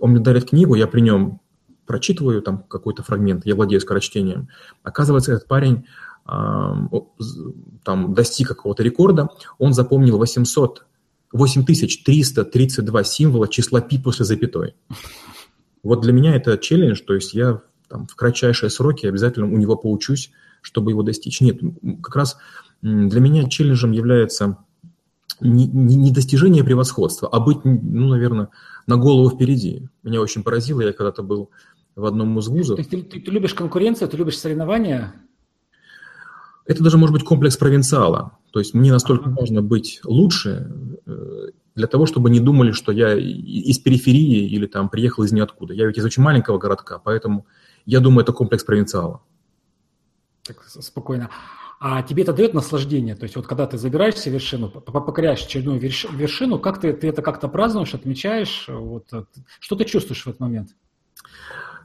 [0.00, 1.40] Он мне дарит книгу, я при нем
[1.86, 4.48] прочитываю там какой-то фрагмент, я владею скорочтением.
[4.82, 5.86] Оказывается, этот парень
[6.28, 10.84] там достиг какого-то рекорда, он запомнил 800,
[11.32, 14.74] 8332 символа числа пи после запятой.
[15.82, 19.76] Вот для меня это челлендж, то есть я там, в кратчайшие сроки обязательно у него
[19.76, 21.40] поучусь, чтобы его достичь.
[21.40, 21.60] Нет,
[22.02, 22.36] как раз
[22.82, 24.58] для меня челленджем является
[25.40, 28.48] не, не, не достижение превосходства, а быть, ну, наверное,
[28.86, 29.88] на голову впереди.
[30.02, 31.50] Меня очень поразило, я когда-то был
[31.96, 32.76] в одном из вузов.
[32.76, 35.14] То есть ты, ты, ты любишь конкуренцию, ты любишь соревнования?
[36.68, 38.38] Это даже может быть комплекс провинциала.
[38.52, 40.70] То есть мне настолько важно быть лучше
[41.06, 45.72] э, для того, чтобы не думали, что я из периферии или там приехал из ниоткуда.
[45.72, 47.46] Я ведь из очень маленького городка, поэтому
[47.86, 49.22] я думаю, это комплекс провинциала.
[50.46, 51.30] Так, спокойно.
[51.80, 53.14] А тебе это дает наслаждение?
[53.14, 57.48] То есть вот когда ты забираешься вершину, покоряешь очередную вершину, как ты, ты это как-то
[57.48, 58.66] празднуешь, отмечаешь?
[58.68, 59.24] Вот, э,
[59.58, 60.76] что ты чувствуешь в этот момент?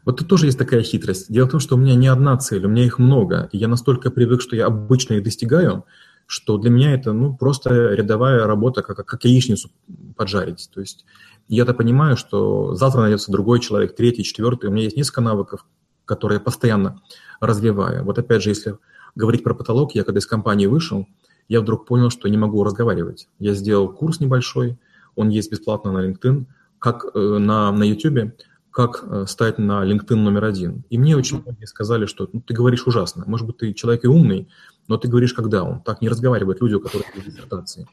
[0.06, 1.32] Вот тут тоже есть такая хитрость.
[1.32, 3.50] Дело в том, что у меня не одна цель, у меня их много.
[3.52, 5.86] И я настолько привык, что я обычно их достигаю,
[6.26, 9.70] что для меня это ну, просто рядовая работа, как, как яичницу
[10.16, 10.70] поджарить.
[10.74, 11.06] То есть
[11.48, 14.70] я-то понимаю, что завтра найдется другой человек, третий, четвертый.
[14.70, 15.66] У меня есть несколько навыков,
[16.06, 17.02] которые я постоянно
[17.40, 18.04] развиваю.
[18.04, 18.78] Вот опять же, если
[19.16, 21.08] говорить про потолок, я когда из компании вышел,
[21.48, 23.28] я вдруг понял, что не могу разговаривать.
[23.40, 24.78] Я сделал курс небольшой,
[25.16, 26.46] он есть бесплатно на LinkedIn,
[26.80, 28.34] как э, на, на YouTube,
[28.74, 30.84] как э, стать на LinkedIn номер один.
[30.90, 33.24] И мне очень многие сказали, что ну, ты говоришь ужасно.
[33.28, 34.50] Может быть, ты человек и умный,
[34.88, 35.82] но ты говоришь как даун.
[35.82, 37.88] Так не разговаривают люди, у которых есть диссертации.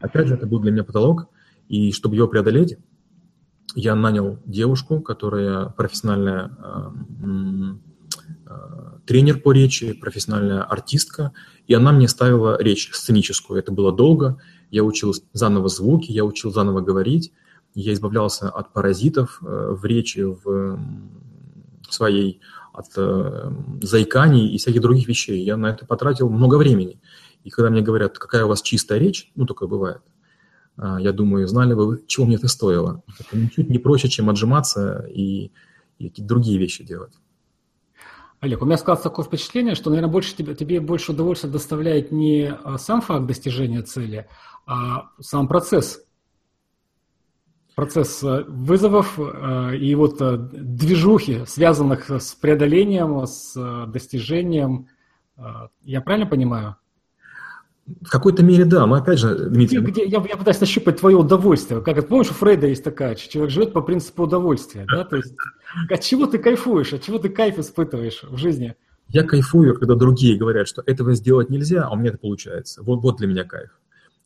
[0.00, 1.26] Опять же, это был для меня потолок,
[1.68, 2.78] и чтобы его преодолеть,
[3.74, 6.90] я нанял девушку, которая профессиональная э,
[8.46, 11.32] э, тренер по речи, профессиональная артистка,
[11.66, 13.58] и она мне ставила речь сценическую.
[13.58, 14.38] Это было долго,
[14.70, 17.32] я учил заново звуки, я учил заново говорить,
[17.74, 20.78] я избавлялся от паразитов э, в речи, в
[21.88, 22.40] своей,
[22.72, 23.50] от э,
[23.82, 25.42] заиканий и всяких других вещей.
[25.42, 27.00] Я на это потратил много времени.
[27.44, 30.02] И когда мне говорят, какая у вас чистая речь, ну, такое бывает,
[30.76, 33.02] а, я думаю, знали бы чего мне это стоило.
[33.18, 35.52] Это ничуть не проще, чем отжиматься и,
[35.98, 37.14] и какие-то другие вещи делать.
[38.40, 42.52] Олег, у меня складывается такое впечатление, что, наверное, больше тебе, тебе больше удовольствия доставляет не
[42.52, 44.28] а, сам факт достижения цели,
[44.66, 46.00] а сам процесс
[47.74, 54.88] процесс э, вызовов э, и вот э, движухи, связанных с преодолением, с достижением.
[55.82, 56.76] Я правильно понимаю?
[57.86, 59.80] В какой-то мере, да, но опять же, Дмитрий...
[59.80, 61.80] Где, я, я пытаюсь нащупать твое удовольствие.
[61.80, 65.04] Как помнишь, у Фрейда есть такая, человек живет по принципу удовольствия, да?
[65.04, 65.34] То есть
[65.90, 68.76] от чего ты кайфуешь, от чего ты кайф испытываешь в жизни?
[69.08, 72.82] Я кайфую, когда другие говорят, что этого сделать нельзя, а у меня это получается.
[72.82, 73.70] Вот, вот для меня кайф.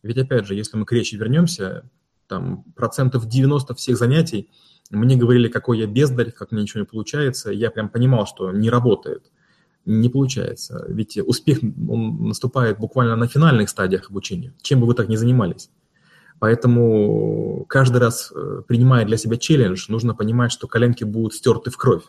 [0.02, 1.88] Ведь опять же, если мы к речи вернемся,
[2.28, 4.50] там процентов 90 всех занятий
[4.90, 7.50] мне говорили, какой я бездарь, как мне ничего не получается.
[7.50, 9.30] Я прям понимал, что не работает,
[9.84, 10.84] не получается.
[10.88, 15.70] Ведь успех он наступает буквально на финальных стадиях обучения, чем бы вы так ни занимались.
[16.38, 21.76] Поэтому каждый раз, э, принимая для себя челлендж, нужно понимать, что коленки будут стерты в
[21.78, 22.04] кровь.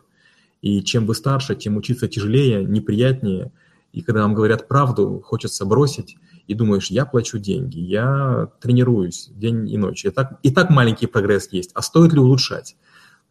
[0.62, 3.52] И чем вы старше, тем учиться тяжелее, неприятнее.
[3.94, 9.70] И когда вам говорят правду, хочется бросить и думаешь, я плачу деньги, я тренируюсь день
[9.70, 12.78] и ночь, и так, и так маленький прогресс есть, а стоит ли улучшать?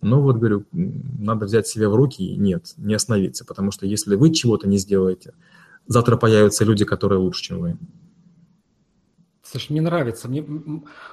[0.02, 4.14] Но вот, говорю, надо взять себя в руки и нет, не остановиться, потому что если
[4.14, 5.32] вы чего-то не сделаете,
[5.86, 7.78] завтра появятся люди, которые лучше, чем вы.
[9.42, 10.44] Слушай, мне нравится, мне,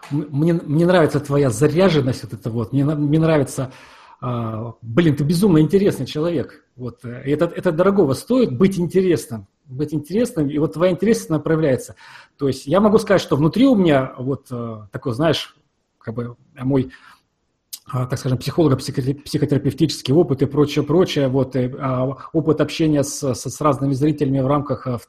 [0.09, 3.71] мне, мне нравится твоя заряженность вот это вот, мне, мне нравится,
[4.19, 9.93] а, блин, ты безумно интересный человек, вот, э, это, это дорогого стоит быть интересным, быть
[9.93, 11.95] интересным, и вот твоя интересность направляется.
[12.37, 15.55] То есть я могу сказать, что внутри у меня вот э, такой, знаешь,
[15.97, 16.91] как бы мой
[17.85, 23.33] а, так скажем, психолога, психотерапевтический опыт и прочее, прочее, вот, и, а, опыт общения с,
[23.33, 24.99] с, с разными зрителями в рамках а,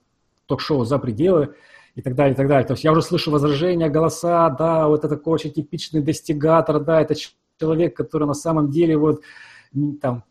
[0.47, 1.55] ток-шоу «За пределы»,
[1.95, 2.67] и так далее, и так далее.
[2.67, 7.01] То есть я уже слышу возражения, голоса, да, вот это такой очень типичный достигатор, да,
[7.01, 7.15] это
[7.61, 9.23] человек, который на самом деле вот
[10.01, 10.25] там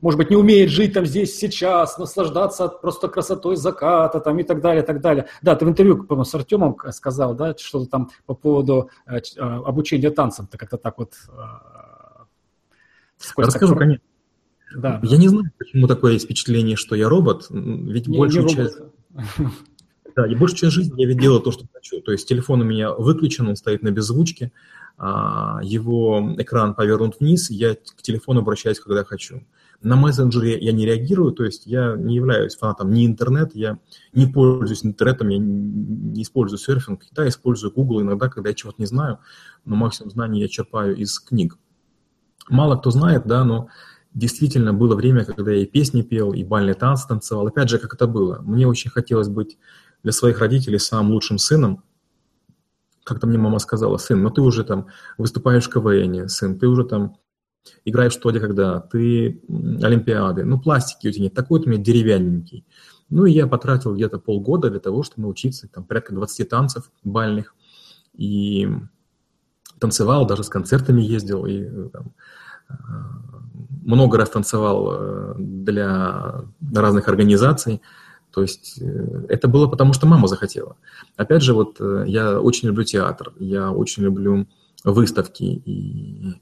[0.00, 4.60] может быть, не умеет жить там здесь сейчас, наслаждаться просто красотой заката там и так
[4.60, 5.26] далее, и так далее.
[5.42, 9.40] Да, ты в интервью, по с Артемом сказал, да, что-то там по поводу э, э
[9.40, 11.14] обучения танцам, ты как-то так вот...
[11.28, 12.24] Э,
[13.36, 13.78] Расскажу, так...
[13.78, 14.04] конечно.
[14.74, 15.00] Да.
[15.02, 18.78] Я не знаю, почему такое есть впечатление, что я робот, ведь не, большую не часть...
[20.14, 22.00] Да, и большую часть жизни я ведь делаю то, что хочу.
[22.02, 24.52] То есть телефон у меня выключен, он стоит на беззвучке,
[24.98, 29.42] а, его экран повернут вниз, я к телефону обращаюсь, когда хочу.
[29.82, 33.78] На мессенджере я не реагирую, то есть я не являюсь фанатом ни интернета, я
[34.12, 38.86] не пользуюсь интернетом, я не использую серфинг, да, использую Google иногда, когда я чего-то не
[38.86, 39.18] знаю,
[39.64, 41.58] но максимум знаний я черпаю из книг.
[42.48, 43.68] Мало кто знает, да, но
[44.14, 47.48] действительно было время, когда я и песни пел, и бальный танц танцевал.
[47.48, 48.40] Опять же, как это было.
[48.42, 49.58] Мне очень хотелось быть
[50.02, 51.82] для своих родителей самым лучшим сыном.
[53.04, 54.86] Как-то мне мама сказала, сын, ну ты уже там
[55.18, 57.16] выступаешь в КВН, сын, ты уже там
[57.84, 59.40] играешь что, где, когда, ты
[59.82, 62.64] олимпиады, ну, пластики у тебя нет, такой у меня деревянненький.
[63.10, 67.54] Ну, и я потратил где-то полгода для того, чтобы научиться, там, порядка 20 танцев бальных,
[68.14, 68.68] и
[69.78, 72.12] танцевал, даже с концертами ездил, и там,
[72.68, 72.74] э,
[73.82, 76.44] много раз танцевал э, для
[76.74, 77.82] разных организаций,
[78.30, 80.76] то есть э, это было потому, что мама захотела.
[81.16, 84.46] Опять же, вот я очень люблю театр, я очень люблю
[84.84, 86.40] выставки, и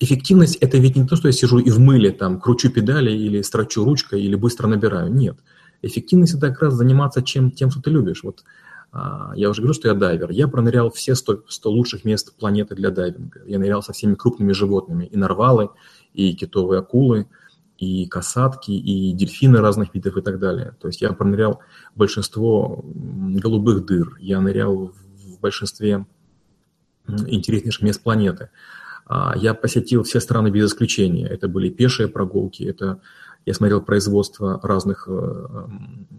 [0.00, 3.42] эффективность– это ведь не то, что я сижу и в мыле там кручу педали или
[3.42, 5.12] строчу ручкой или быстро набираю.
[5.12, 5.38] Нет.
[5.82, 8.22] Эффективность– это как раз заниматься чем, тем, что ты любишь.
[8.22, 8.44] Вот
[8.92, 10.30] а, я уже говорю, что я дайвер.
[10.30, 13.42] Я пронырял все 100, 100 лучших мест планеты для дайвинга.
[13.46, 15.04] Я нырял со всеми крупными животными.
[15.04, 15.70] И нарвалы,
[16.14, 17.28] и китовые акулы,
[17.76, 20.74] и касатки, и дельфины разных видов и так далее.
[20.80, 21.60] То есть я пронырял
[21.94, 24.16] большинство голубых дыр.
[24.20, 26.06] Я нырял в большинстве
[27.06, 28.50] интереснейших мест планеты.
[29.36, 31.26] Я посетил все страны без исключения.
[31.26, 33.00] Это были пешие прогулки, это
[33.48, 35.46] я смотрел производство разных э,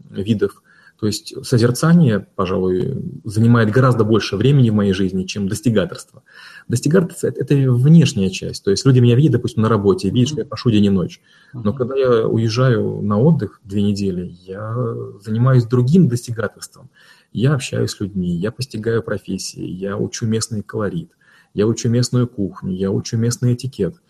[0.10, 0.64] видов.
[1.00, 6.24] То есть созерцание, пожалуй, занимает гораздо больше времени в моей жизни, чем достигаторство.
[6.68, 8.66] Достигаторство– это внешняя часть.
[8.66, 11.22] То есть люди меня видят, допустим, на работе, видят, что я пошу день и ночь.
[11.54, 14.76] Но когда я уезжаю на отдых две недели, я
[15.22, 16.90] занимаюсь другим достигаторством.
[17.32, 21.12] Я общаюсь с людьми, я постигаю профессии, я учу местный колорит
[21.54, 24.02] я учу местную кухню, я учу местный этикет.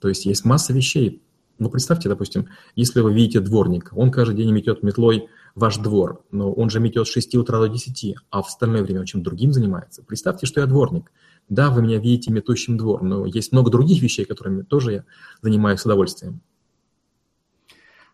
[0.00, 1.22] То есть есть масса вещей.
[1.58, 6.52] Ну, представьте, допустим, если вы видите дворника, он каждый день метет метлой ваш двор, но
[6.52, 10.02] он же метет с 6 утра до 10, а в остальное время чем другим занимается.
[10.02, 11.10] Представьте, что я дворник.
[11.48, 15.04] Да, вы меня видите метущим двор, но есть много других вещей, которыми тоже я
[15.40, 16.42] занимаюсь с удовольствием.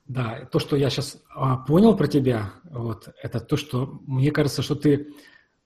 [0.07, 4.61] Да, то, что я сейчас а, понял про тебя, вот, это то, что мне кажется,
[4.61, 5.15] что ты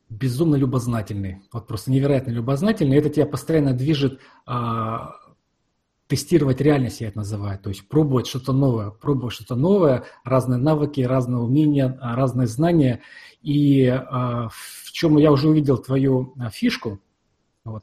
[0.08, 2.96] безумно любознательный, вот просто невероятно любознательный.
[2.96, 5.14] Это тебя постоянно движет а,
[6.06, 11.00] тестировать реальность, я это называю, то есть пробовать что-то новое, пробовать что-то новое, разные навыки,
[11.00, 13.00] разные умения, а, разные знания.
[13.42, 17.00] И а, в чем я уже увидел твою а, фишку,
[17.64, 17.82] вот,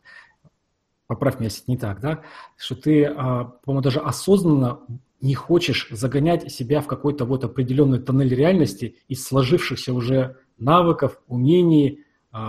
[1.07, 2.21] поправь меня, если не так, да,
[2.55, 4.79] что ты, а, по-моему, даже осознанно
[5.19, 12.03] не хочешь загонять себя в какой-то вот определенный тоннель реальности из сложившихся уже навыков, умений,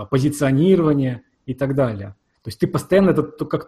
[0.09, 2.15] позиционирование и так далее.
[2.43, 3.63] То есть ты постоянно это как